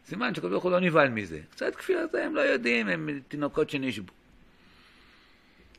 [0.06, 1.40] סימן שהקדוש ברוך הוא לא נבהל מזה.
[1.52, 4.14] קצת כפיר זה הם לא יודעים, הם תינוקות שנשבו.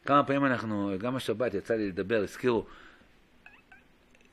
[0.08, 2.66] כמה פעמים אנחנו, גם השבת יצא לי לדבר, הזכירו,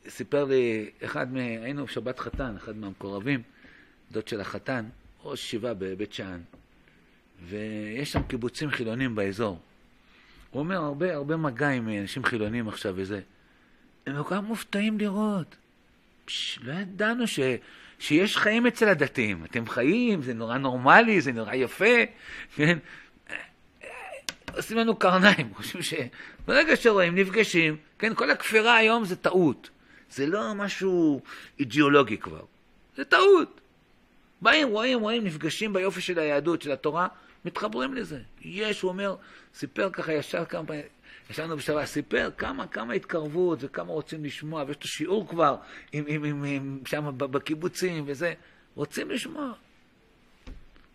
[0.07, 1.36] סיפר לי אחד, מ...
[1.36, 3.41] היינו בשבת חתן, אחד מהמקורבים,
[4.11, 4.86] דוד של החתן,
[5.23, 6.41] ראש ישיבה בבית שאן,
[7.45, 9.59] ויש שם קיבוצים חילונים באזור.
[10.51, 13.21] הוא אומר, הרבה, הרבה מגע עם אנשים חילונים עכשיו וזה.
[14.05, 15.55] הם כל כך מופתעים לראות.
[16.26, 17.39] פש, לא ידענו ש,
[17.99, 19.45] שיש חיים אצל הדתיים.
[19.45, 21.95] אתם חיים, זה נורא נורמלי, זה נורא יפה,
[22.55, 22.78] כן?
[24.56, 29.70] עושים לנו קרניים, חושבים שברגע שרואים, נפגשים, כן, כל הכפירה היום זה טעות.
[30.10, 31.22] זה לא משהו
[31.60, 32.41] אידיאולוגי כבר,
[32.97, 33.62] זה טעות.
[34.41, 37.08] באים, רואים, רואים, נפגשים ביופי של היהדות, של התורה,
[37.45, 38.20] מתחברים לזה.
[38.41, 39.16] יש, הוא אומר,
[39.53, 40.84] סיפר ככה ישר כמה פעמים,
[41.30, 45.56] ישבנו בשבת, סיפר כמה, כמה התקרבות וכמה רוצים לשמוע, ויש לו שיעור כבר
[45.91, 48.34] עם, עם, עם, עם, שם בקיבוצים וזה,
[48.76, 49.53] רוצים לשמוע.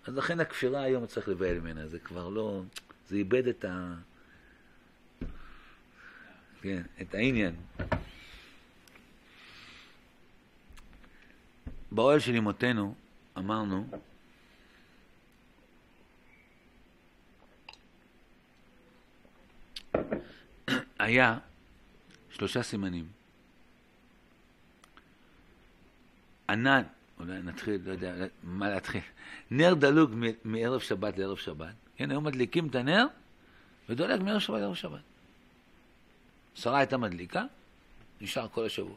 [0.06, 2.62] אז לכן הכפירה היום צריך לבעל ממנה, זה כבר לא...
[3.10, 3.94] זה איבד את ה...
[6.62, 7.54] כן, את העניין.
[11.92, 12.94] באוהל של אמותינו
[13.38, 13.86] אמרנו
[20.98, 21.38] היה
[22.30, 23.08] שלושה סימנים.
[26.48, 26.82] ענן,
[27.18, 29.00] אולי נתחיל, לא יודע מה להתחיל,
[29.50, 30.10] נר דלוג
[30.44, 33.06] מערב שבת לערב שבת, כן, היו מדליקים את הנר
[33.88, 35.00] ודולק מערב שבת לערב שבת.
[36.54, 37.44] שרה הייתה מדליקה,
[38.20, 38.96] נשאר כל השבוע.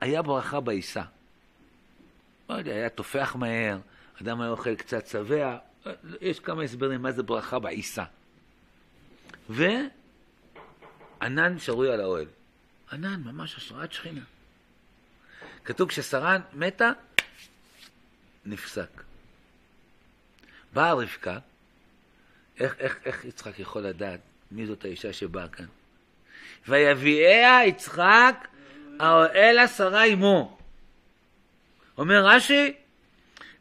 [0.00, 1.02] היה ברכה בעיסה.
[2.48, 3.78] לא יודע, היה תופח מהר,
[4.22, 5.58] אדם היה אוכל קצת שבע,
[6.20, 8.04] יש כמה הסברים מה זה ברכה בעיסה.
[9.48, 9.88] וענן
[11.58, 12.26] שרוי על האוהל.
[12.92, 14.24] ענן, ממש השראת שכינה.
[15.64, 16.90] כתוב כששרה מתה,
[18.44, 19.11] נפסק.
[20.72, 21.38] באה רבקה,
[22.60, 24.20] איך, איך, איך יצחק יכול לדעת
[24.50, 25.66] מי זאת האישה שבאה כאן?
[26.68, 28.48] ויביאיה יצחק
[29.00, 30.58] האוהל השרה עמו.
[31.98, 32.72] אומר רש"י,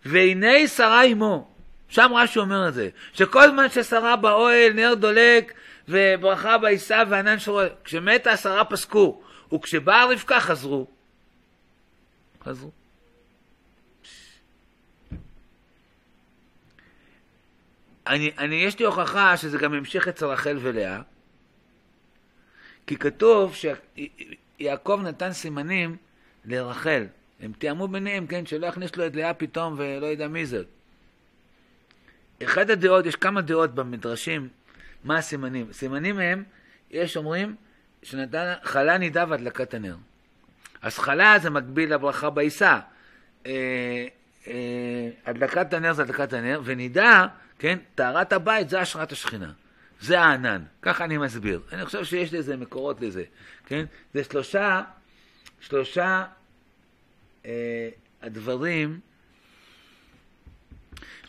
[0.06, 1.52] והנה שרה עמו.
[1.90, 5.54] שם רש"י אומר את זה, שכל זמן ששרה באוהל, נר דולק,
[5.88, 9.22] וברכה בעיסה וענן שורר, כשמתה השרה פסקו,
[9.54, 10.88] וכשבאה רבקה חזרו.
[12.44, 12.72] חזרו.
[18.12, 21.02] אני, אני, יש לי הוכחה שזה גם המשיך אצל רחל ולאה,
[22.88, 25.98] כי כתוב שיעקב נתן סימנים
[26.46, 27.06] לרחל.
[27.40, 30.66] הם תיאמו ביניהם, כן, שלא יכניס לו את לאה פתאום ולא יודע מי זאת.
[32.44, 34.50] אחת הדעות, יש כמה דעות במדרשים,
[35.04, 35.74] מה הסימנים.
[35.74, 36.44] סימנים הם,
[36.92, 37.56] יש אומרים,
[38.04, 39.96] שנתן, חלה נידה והדלקת הנר.
[40.82, 42.80] אז חלה זה מקביל לברכה בעיסה.
[43.46, 44.06] אה,
[44.48, 47.28] אה, הדלקת הנר זה הדלקת הנר, ונידה,
[47.62, 49.52] כן, טהרת הבית זה השראת השכינה.
[50.00, 51.62] זה הענן, ככה אני מסביר.
[51.72, 53.24] אני חושב שיש לזה מקורות לזה,
[53.66, 53.86] כן?
[54.14, 54.82] זה שלושה,
[55.60, 56.26] שלושה
[57.46, 57.90] אה,
[58.22, 59.00] הדברים,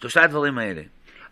[0.00, 0.82] שלושה הדברים האלה.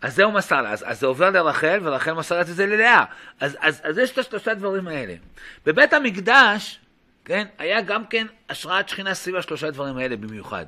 [0.01, 3.05] אז זהו מסר לה, אז, אז זה עובר לרחל, ורחל מסרת את זה ללאה.
[3.41, 5.15] אז, אז, אז יש את השלושה דברים האלה.
[5.67, 6.81] בבית המקדש,
[7.25, 10.67] כן, היה גם כן השראת שכינה סביב השלושה דברים האלה במיוחד.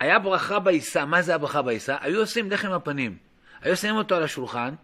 [0.00, 1.96] היה ברכה בעיסה, מה זה הברכה בעיסה?
[2.00, 3.16] היו עושים לחם הפנים.
[3.60, 4.74] היו שמים אותו על השולחן,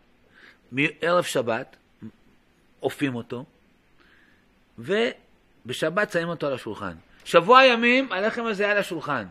[0.73, 1.77] מערב שבת,
[2.83, 3.45] אופים אותו,
[4.79, 6.95] ובשבת שמים אותו על השולחן.
[7.25, 9.27] שבוע ימים הלחם הזה על השולחן,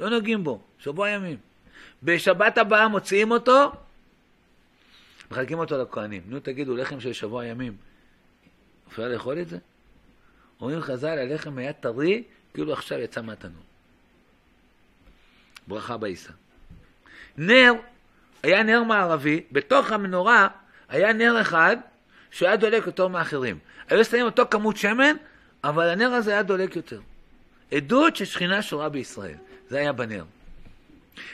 [0.00, 1.36] לא נוגעים בו, שבוע ימים.
[2.02, 3.72] בשבת הבאה מוציאים אותו,
[5.30, 6.22] מחלקים אותו לכהנים.
[6.26, 7.76] נו תגידו, לחם של שבוע ימים,
[8.88, 9.58] אפשר לאכול את זה?
[10.60, 12.22] אומרים חז"ל, הלחם היה טרי,
[12.54, 13.67] כאילו עכשיו יצא מהתנור.
[15.68, 16.32] ברכה בעיסה.
[17.36, 17.72] נר,
[18.42, 20.48] היה נר מערבי, בתוך המנורה
[20.88, 21.76] היה נר אחד
[22.30, 23.58] שהיה דולק יותר מאחרים.
[23.88, 25.16] היו שמים אותו כמות שמן,
[25.64, 27.00] אבל הנר הזה היה דולק יותר.
[27.72, 29.34] עדות ששכינה שורה בישראל.
[29.68, 30.24] זה היה בנר.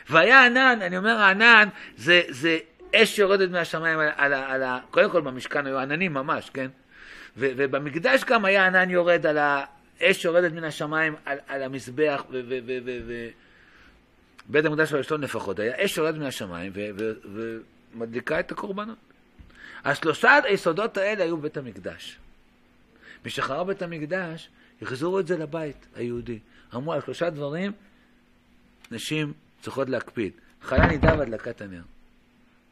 [0.09, 2.59] והיה ענן, אני אומר הענן, זה, זה
[2.95, 6.67] אש יורדת מהשמיים על, על, על, על קודם כל במשכן היו עננים ממש, כן?
[7.37, 12.41] ו, ובמקדש גם היה ענן יורד על האש יורדת מן השמיים על, על המזבח, ו,
[12.49, 13.29] ו, ו, ו, ו,
[14.49, 16.73] בית המקדש הראשון לפחות, היה אש יורדת מן השמיים
[17.95, 18.99] ומדליקה את הקורבנות.
[19.85, 22.19] השלושה היסודות האלה היו בבית המקדש.
[23.27, 24.49] משחרר בית המקדש,
[24.83, 26.39] החזירו את זה לבית היהודי.
[26.75, 27.73] אמרו על שלושה דברים,
[28.91, 30.33] נשים צריכות להקפיד.
[30.63, 31.83] חיה נידה והדלקת הנר.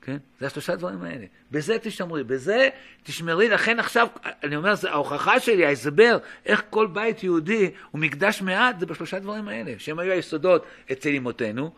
[0.03, 0.17] כן?
[0.41, 1.27] זה השלושה דברים האלה.
[1.51, 2.69] בזה תשמרי, בזה
[3.03, 4.09] תשמרי, לכן עכשיו,
[4.45, 9.19] אני אומר, זה ההוכחה שלי, ההסבר, איך כל בית יהודי הוא מקדש מעט, זה בשלושה
[9.19, 11.71] דברים האלה, שהם היו היסודות אצל אמותינו,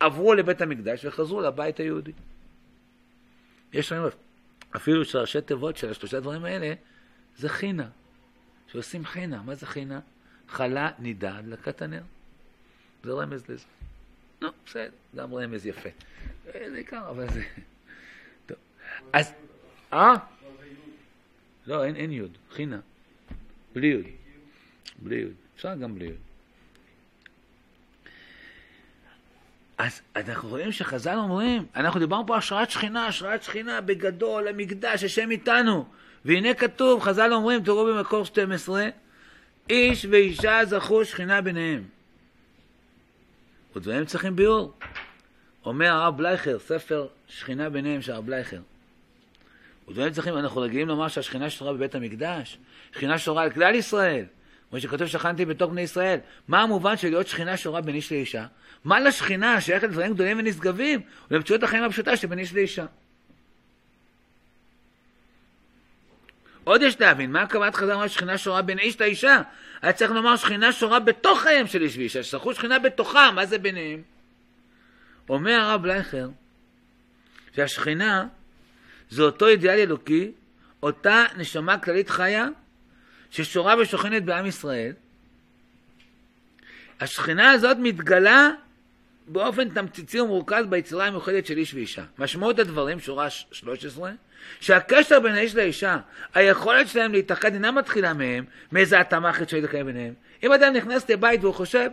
[0.00, 2.12] עברו לבית המקדש וחזרו לבית היהודי.
[3.72, 4.08] יש לנו
[4.76, 6.74] אפילו שראשי תיבות של השלושה דברים האלה,
[7.36, 7.86] זה חינה.
[8.72, 9.42] שעושים חינה.
[9.42, 10.00] מה זה חינה?
[10.48, 12.02] חלה, נידה, הדלקת הנר.
[13.04, 13.64] זה רמז לזה.
[14.42, 15.88] נו, בסדר, גם רמז יפה.
[16.44, 17.42] זה עיקר, אבל זה...
[19.12, 19.32] אז...
[19.92, 20.14] אה?
[21.66, 22.78] לא, אין, אין יוד, חינה.
[23.74, 24.04] בלי יוד.
[24.98, 25.32] בלי יוד.
[25.56, 26.16] אפשר גם בלי יוד.
[29.78, 35.30] אז אנחנו רואים שחז"ל אומרים, אנחנו דיברנו פה השראת שכינה, השראת שכינה בגדול, המקדש, השם
[35.30, 35.84] איתנו.
[36.24, 38.88] והנה כתוב, חז"ל אומרים, תראו במקור 12,
[39.70, 41.84] איש ואישה זכו שכינה ביניהם.
[43.76, 44.72] ודברים צריכים ביאור.
[45.64, 48.60] אומר הרב בלייכר, ספר שכינה ביניהם של הרב בלייכר.
[49.92, 52.58] ודברים צריכים, אנחנו רגילים לומר שהשכינה שורה בבית המקדש,
[52.92, 54.24] שכינה שורה על כלל ישראל.
[54.70, 56.18] כמו שכתוב שכנתי בתוך בני ישראל.
[56.48, 58.46] מה המובן של להיות שכינה שורה בין איש לאישה?
[58.84, 62.86] מה לשכינה שייכת לדברים גדולים ונשגבים ולמציאות החיים הפשוטה שבין איש לאישה?
[66.64, 69.42] עוד יש להבין, מה הכוונת חז"ל אמרה שכינה שורה בין איש לאישה?
[69.82, 73.58] היה צריך לומר שכינה שורה בתוך חייהם של איש ואישה, ששכחו שכינה בתוכם, מה זה
[73.58, 74.02] ביניהם?
[75.28, 76.28] אומר הרב לייכר,
[77.56, 78.26] שהשכינה
[79.12, 80.32] זה אותו אידיאל אלוקי,
[80.82, 82.48] אותה נשמה כללית חיה,
[83.30, 84.92] ששורה ושוכנת בעם ישראל.
[87.00, 88.50] השכינה הזאת מתגלה
[89.28, 92.02] באופן תמציצי ומורכז ביצירה המיוחדת של איש ואישה.
[92.18, 94.10] משמעות הדברים, שורה 13,
[94.60, 95.98] שהקשר בין האיש לאישה,
[96.34, 100.14] היכולת שלהם להתאחד אינה מתחילה מהם, מאיזה התאמה חיצונית לקיים ביניהם.
[100.42, 101.90] אם אדם נכנס לבית והוא חושב,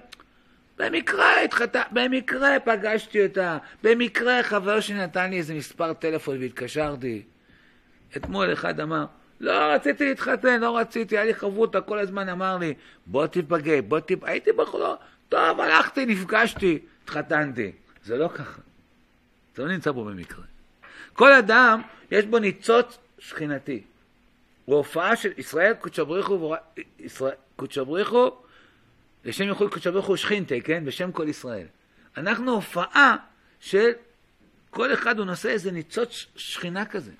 [0.79, 7.21] במקרה התחתה, במקרה פגשתי אותה, במקרה חבר שלי נתן לי איזה מספר טלפון והתקשרתי.
[8.17, 9.05] אתמול אחד אמר,
[9.39, 12.73] לא רציתי להתחתן, לא רציתי, היה לי חברותא, כל הזמן אמר לי,
[13.05, 14.95] בוא תיפגע, בוא תיפגע, הייתי בחור,
[15.29, 17.71] טוב, הלכתי, נפגשתי, התחתנתי.
[18.03, 18.61] זה לא ככה.
[19.55, 20.43] זה לא נמצא פה במקרה.
[21.13, 23.83] כל אדם, יש בו ניצוץ שכינתי.
[24.65, 26.55] הוא הופעה של ישראל קודשא בריחו,
[27.55, 28.31] קודשא בריחו,
[29.25, 30.85] לשם ייחוד קודשא בריחו שכינתי, כן?
[30.85, 31.65] בשם כל ישראל.
[32.17, 33.15] אנחנו הופעה
[33.59, 33.89] של
[34.69, 37.11] כל אחד הוא נושא איזה ניצוץ שכינה כזה.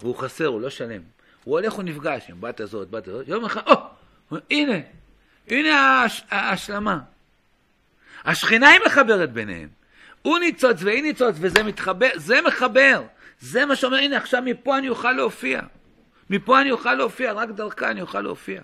[0.00, 1.02] והוא חסר, הוא לא שלם.
[1.44, 4.78] הוא הולך ונפגש עם בת הזאת, בת הזאת, יום אחד, או, הנה,
[5.48, 6.98] הנה ההשלמה.
[8.24, 9.68] השכינה היא מחברת ביניהם.
[10.22, 13.02] הוא ניצוץ והיא ניצוץ, וזה מתחבר, זה מחבר.
[13.40, 15.60] זה מה שאומר, הנה עכשיו מפה אני אוכל להופיע.
[16.30, 18.62] מפה אני אוכל להופיע, רק דרכה אני אוכל להופיע.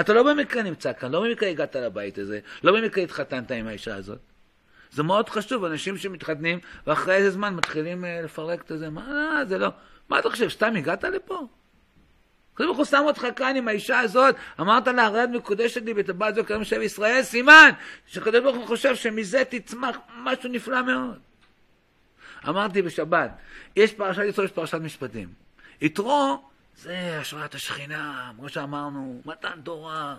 [0.00, 3.94] אתה לא במקרה נמצא כאן, לא במקרה הגעת לבית הזה, לא במקרה התחתנת עם האישה
[3.94, 4.18] הזאת.
[4.90, 9.44] זה מאוד חשוב, אנשים שמתחתנים, ואחרי איזה זמן מתחילים uh, לפרק את זה, מה, לא,
[9.44, 9.68] זה לא,
[10.08, 11.46] מה אתה חושב, סתם הגעת לפה?
[12.58, 16.44] ברוך הוא שם אותך כאן עם האישה הזאת, אמרת לה, הרד מקודשת לי בטבעת זו
[16.44, 17.70] כרם שם ישראל, סימן
[18.24, 21.18] ברוך הוא חושב שמזה תצמח משהו נפלא מאוד.
[22.48, 23.30] אמרתי בשבת,
[23.76, 25.28] יש פרשת יצרו, יש פרשת משפטים.
[25.80, 26.42] יתרו
[26.76, 30.16] זה השראת השכינה, כמו שאמרנו, מתן תורה.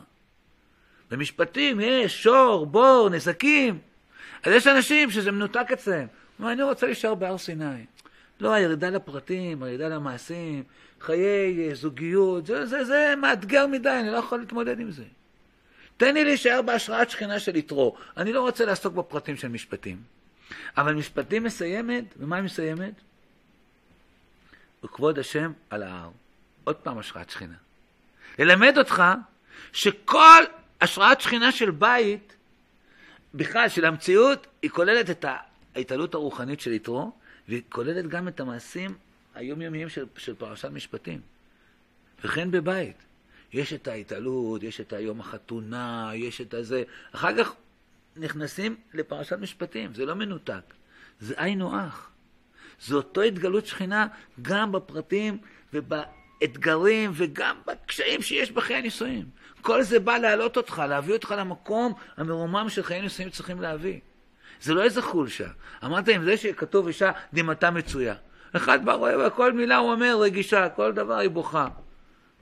[1.11, 3.79] במשפטים יש שור, בור, נזקים.
[4.43, 6.07] אז יש אנשים שזה מנותק אצלם.
[6.43, 7.85] אני רוצה להישאר בהר סיני.
[8.39, 10.63] לא, הירידה לפרטים, הירידה למעשים,
[11.01, 15.03] חיי אה, זוגיות, זה, זה, זה מאתגר מדי, אני לא יכול להתמודד עם זה.
[15.97, 17.95] תן לי להישאר בהשראת שכינה של יתרו.
[18.17, 20.01] אני לא רוצה לעסוק בפרטים של משפטים.
[20.77, 22.93] אבל משפטים מסיימת, ומה היא מסיימת?
[24.83, 26.09] וכבוד השם על ההר.
[26.63, 27.55] עוד פעם השראת שכינה.
[28.39, 29.03] ללמד אותך
[29.73, 30.43] שכל
[30.81, 32.35] השראת שכינה של בית,
[33.33, 35.25] בכלל של המציאות, היא כוללת את
[35.75, 37.11] ההתעלות הרוחנית של יתרו,
[37.47, 38.95] והיא כוללת גם את המעשים
[39.35, 41.21] היומיומיים של, של פרשת משפטים.
[42.23, 42.95] וכן בבית.
[43.53, 46.83] יש את ההתעלות, יש את היום החתונה, יש את הזה.
[47.11, 47.53] אחר כך
[48.15, 50.73] נכנסים לפרשת משפטים, זה לא מנותק.
[51.19, 52.09] זה היינו הך.
[52.81, 54.07] זו אותו התגלות שכינה
[54.41, 55.37] גם בפרטים
[56.43, 59.25] ובאתגרים וגם בקשיים שיש בחיי הנישואים.
[59.61, 63.99] כל זה בא להעלות אותך, להביא אותך למקום המרומם של חיי הנישואים צריכים להביא.
[64.61, 65.47] זה לא איזה חולשה.
[65.85, 68.15] אמרת עם זה שכתוב אישה דמעתה מצויה.
[68.55, 71.67] אחד בא רואה, וכל מילה הוא אומר רגישה, כל דבר היא בוכה.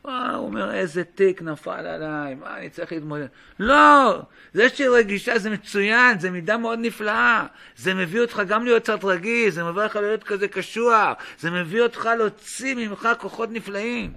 [0.02, 0.12] הוא
[0.48, 3.26] אומר, איזה תיק נפל עליי, מה אני צריך להתמודד?
[3.60, 4.22] לא,
[4.54, 7.46] זה שהיא רגישה זה מצוין, זה מידה מאוד נפלאה.
[7.76, 11.82] זה מביא אותך גם להיות קצת רגיש, זה מביא אותך להיות כזה קשוח, זה מביא
[11.82, 14.14] אותך להוציא ממך כוחות נפלאים.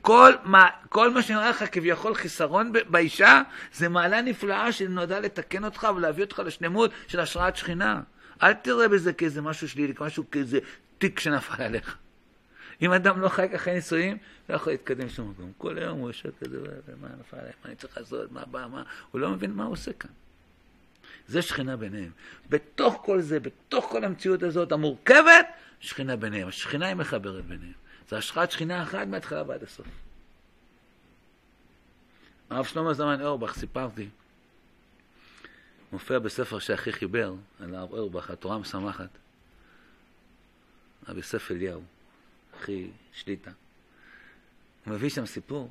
[0.00, 5.88] כל מה, כל מה שנראה לך כביכול חיסרון באישה, זה מעלה נפלאה שנועדה לתקן אותך
[5.96, 8.00] ולהביא אותך לשלמות של השראת שכינה.
[8.42, 10.58] אל תראה בזה כאיזה משהו שלילי, כמשהו כאיזה
[10.98, 11.96] תיק שנפל עליך.
[12.82, 14.18] אם אדם לא חי ככה נישואים,
[14.48, 15.52] לא יכול להתקדם שום מקום.
[15.58, 16.58] כל היום הוא יושב כזה,
[17.00, 19.72] מה נפל עליי, מה אני צריך לעשות, מה בא, מה, הוא לא מבין מה הוא
[19.72, 20.10] עושה כאן.
[21.28, 22.10] זה שכינה ביניהם.
[22.50, 25.46] בתוך כל זה, בתוך כל המציאות הזאת המורכבת,
[25.80, 26.48] שכינה ביניהם.
[26.48, 27.72] השכינה היא מחברת ביניהם.
[28.08, 29.86] זה השראת שכינה אחת מההתחלה ועד הסוף.
[32.50, 34.08] הרב שלמה זמן אורבך, סיפרתי,
[35.92, 39.08] מופיע בספר שאחי חיבר, על הרב אורבך, התורה משמחת.
[41.08, 41.82] רבי יוסף אליהו,
[42.60, 43.50] אחי שליטה.
[44.84, 45.70] הוא מביא שם סיפור.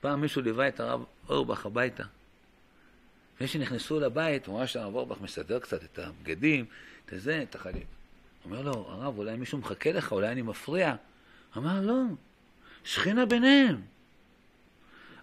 [0.00, 2.04] פעם מישהו ליווה את הרב אורבך הביתה.
[3.34, 6.64] לפני שנכנסו לבית, הוא ראה שהרב אורבך מסדר קצת את הבגדים,
[7.12, 7.82] את זה, את החליל.
[8.44, 10.94] אומר לו, הרב, אולי מישהו מחכה לך, אולי אני מפריע.
[11.56, 12.02] אמר, לא,
[12.84, 13.80] שכינה ביניהם.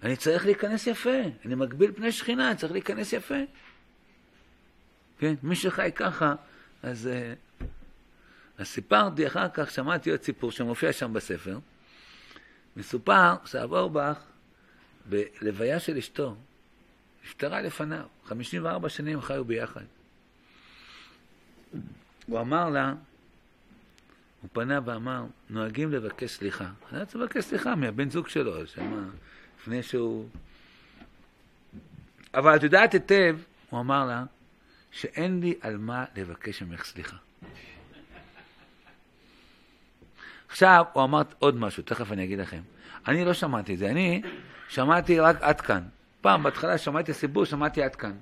[0.04, 3.40] אני צריך להיכנס יפה, אני מגביל פני שכינה, אני צריך להיכנס יפה.
[5.20, 6.36] כן, מי שחי ככה,
[6.84, 7.34] אז, אה,
[8.58, 11.60] אז סיפרתי אחר כך, שמעתי עוד סיפור שמופיע שם בספר.
[12.78, 13.98] מסופר שהרב
[15.06, 16.36] בלוויה של אשתו,
[17.24, 19.86] נפטרה לפניו, 54 שנים חיו ביחד.
[22.28, 22.94] הוא אמר לה,
[24.42, 26.68] הוא פנה ואמר, נוהגים לבקש סליחה.
[26.92, 29.06] אני רוצה לבקש סליחה מהבן זוג שלו, שמה,
[29.60, 30.30] לפני שהוא...
[32.34, 33.38] אבל את יודעת היטב,
[33.70, 34.24] הוא אמר לה,
[34.92, 37.18] שאין לי על מה לבקש ממך סליחה.
[40.56, 42.62] עכשיו, הוא אמר עוד משהו, תכף אני אגיד לכם.
[43.08, 44.22] אני לא שמעתי את זה, אני
[44.70, 45.84] שמעתי רק עד כאן.
[46.22, 48.18] פעם, בהתחלה שמעתי סיפור, שמעתי עד כאן.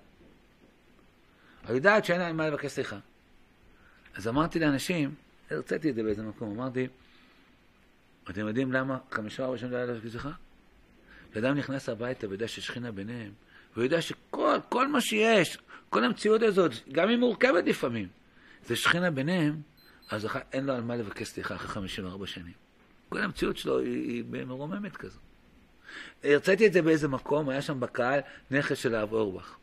[1.66, 2.98] את יודעת שאין על מה לבקש סליחה.
[4.16, 5.16] אז אמרתי לאנשים,
[5.52, 6.88] הרציתי את זה באיזה מקום, אמרתי,
[8.30, 10.32] אתם יודעים למה חמישה ארבע שנים לא היה לבקש סליחה?
[11.38, 13.32] אדם נכנס הביתה ויודע ששכינה ביניהם,
[13.74, 15.58] והוא יודע שכל כל מה שיש,
[15.90, 18.08] כל המציאות הזאת, גם אם מורכבת לפעמים,
[18.66, 19.62] זה שכינה ביניהם,
[20.14, 22.54] אז אין לו על מה לבקש סליחה אחרי 54 שנים.
[23.10, 25.20] כל המציאות שלו היא, היא מרוממת כזו.
[26.24, 28.20] הרציתי את זה באיזה מקום, היה שם בקהל
[28.52, 29.56] נכס של הרב אורבך.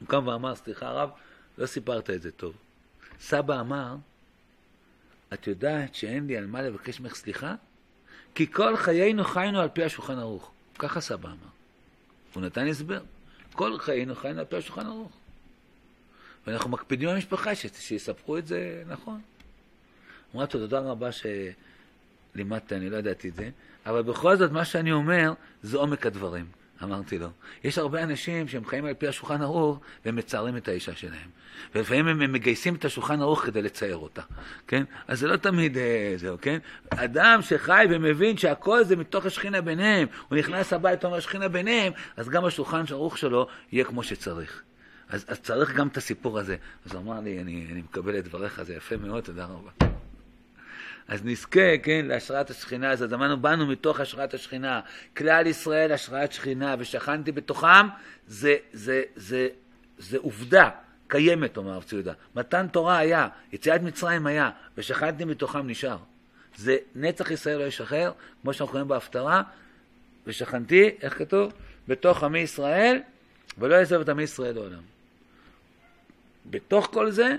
[0.00, 1.10] הוא קם ואמר, סליחה הרב,
[1.58, 2.56] לא סיפרת את זה טוב.
[3.20, 3.96] סבא אמר,
[5.32, 7.54] את יודעת שאין לי על מה לבקש ממך סליחה?
[8.34, 10.50] כי כל חיינו חיינו על פי השולחן ערוך.
[10.78, 11.50] ככה סבא אמר.
[12.34, 13.00] הוא נתן הסבר.
[13.52, 15.17] כל חיינו חיינו על פי השולחן ערוך.
[16.48, 19.20] ואנחנו מקפידים במשפחה שיספחו את זה נכון.
[20.34, 23.50] אמרתי לו, תודה רבה שלימדת, אני לא ידעתי את זה,
[23.86, 25.32] אבל בכל זאת מה שאני אומר
[25.62, 26.46] זה עומק הדברים.
[26.82, 27.28] אמרתי לו.
[27.64, 31.28] יש הרבה אנשים שהם חיים על פי השולחן ערוך והם מצערים את האישה שלהם.
[31.74, 34.22] ולפעמים הם מגייסים את השולחן ערוך כדי לצייר אותה,
[34.66, 34.84] כן?
[35.08, 36.58] אז זה לא תמיד אה, זהו, כן?
[36.88, 42.28] אדם שחי ומבין שהכל זה מתוך השכינה ביניהם, הוא נכנס הביתה, אומר שכינה ביניהם, אז
[42.28, 44.62] גם השולחן ערוך שלו יהיה כמו שצריך.
[45.10, 46.56] אז, אז צריך גם את הסיפור הזה.
[46.86, 49.70] אז הוא אמר לי, אני, אני מקבל את דבריך, זה יפה מאוד, תודה רבה.
[51.08, 53.12] אז נזכה, כן, להשראת השכינה הזאת.
[53.12, 54.80] אמרנו, באנו מתוך השראת השכינה.
[55.16, 57.86] כלל ישראל השראת שכינה, ושכנתי בתוכם,
[58.26, 59.48] זה, זה, זה,
[59.98, 60.70] זה עובדה
[61.06, 62.12] קיימת, אומר הרב ציודה.
[62.34, 65.98] מתן תורה היה, יציאת מצרים היה, ושכנתי מתוכם נשאר.
[66.56, 69.42] זה נצח ישראל לא ישחרר, כמו שאנחנו קוראים בהפטרה,
[70.26, 71.52] ושכנתי, איך כתוב?
[71.88, 73.00] בתוך עמי ישראל,
[73.58, 74.97] ולא יעזוב את עמי ישראל לעולם.
[76.50, 77.36] בתוך כל זה,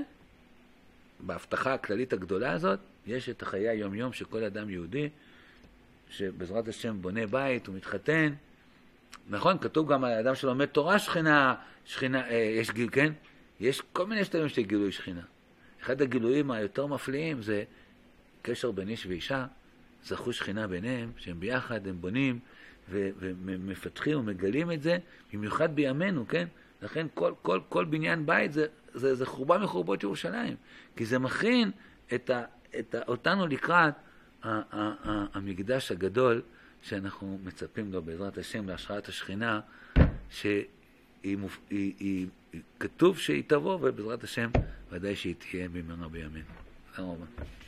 [1.20, 5.10] בהבטחה הכללית הגדולה הזאת, יש את החיי היום-יום של כל אדם יהודי,
[6.10, 8.34] שבעזרת השם בונה בית, הוא מתחתן.
[9.30, 11.56] נכון, כתוב גם על אדם שלומד תורה שכינה,
[11.86, 13.14] שכינה, אה, יש גיל, כן?
[13.60, 15.22] יש כל מיני שלבים של גילוי שכינה.
[15.84, 17.64] אחד הגילויים היותר מפליאים זה
[18.42, 19.46] קשר בין איש ואישה,
[20.06, 22.40] זכו שכינה ביניהם, שהם ביחד, הם בונים
[22.90, 24.98] ומפתחים ומגלים את זה,
[25.34, 26.48] במיוחד בימינו, כן?
[26.82, 28.66] לכן כל, כל, כל בניין בית זה,
[29.00, 30.56] זה, זה חורבה מחורבות ירושלים,
[30.96, 31.72] כי זה מכין
[32.14, 32.44] את, ה,
[32.80, 33.94] את ה, אותנו לקראת
[34.44, 34.62] ה, ה,
[35.10, 36.42] ה, המקדש הגדול
[36.82, 39.60] שאנחנו מצפים לו בעזרת השם להשראת השכינה,
[40.30, 40.64] שהיא
[41.24, 41.38] היא,
[41.70, 44.50] היא, היא, כתוב שהיא תבוא, ובעזרת השם
[44.92, 46.46] ודאי שהיא תהיה במהרה בימינו.
[46.96, 47.59] תודה רבה.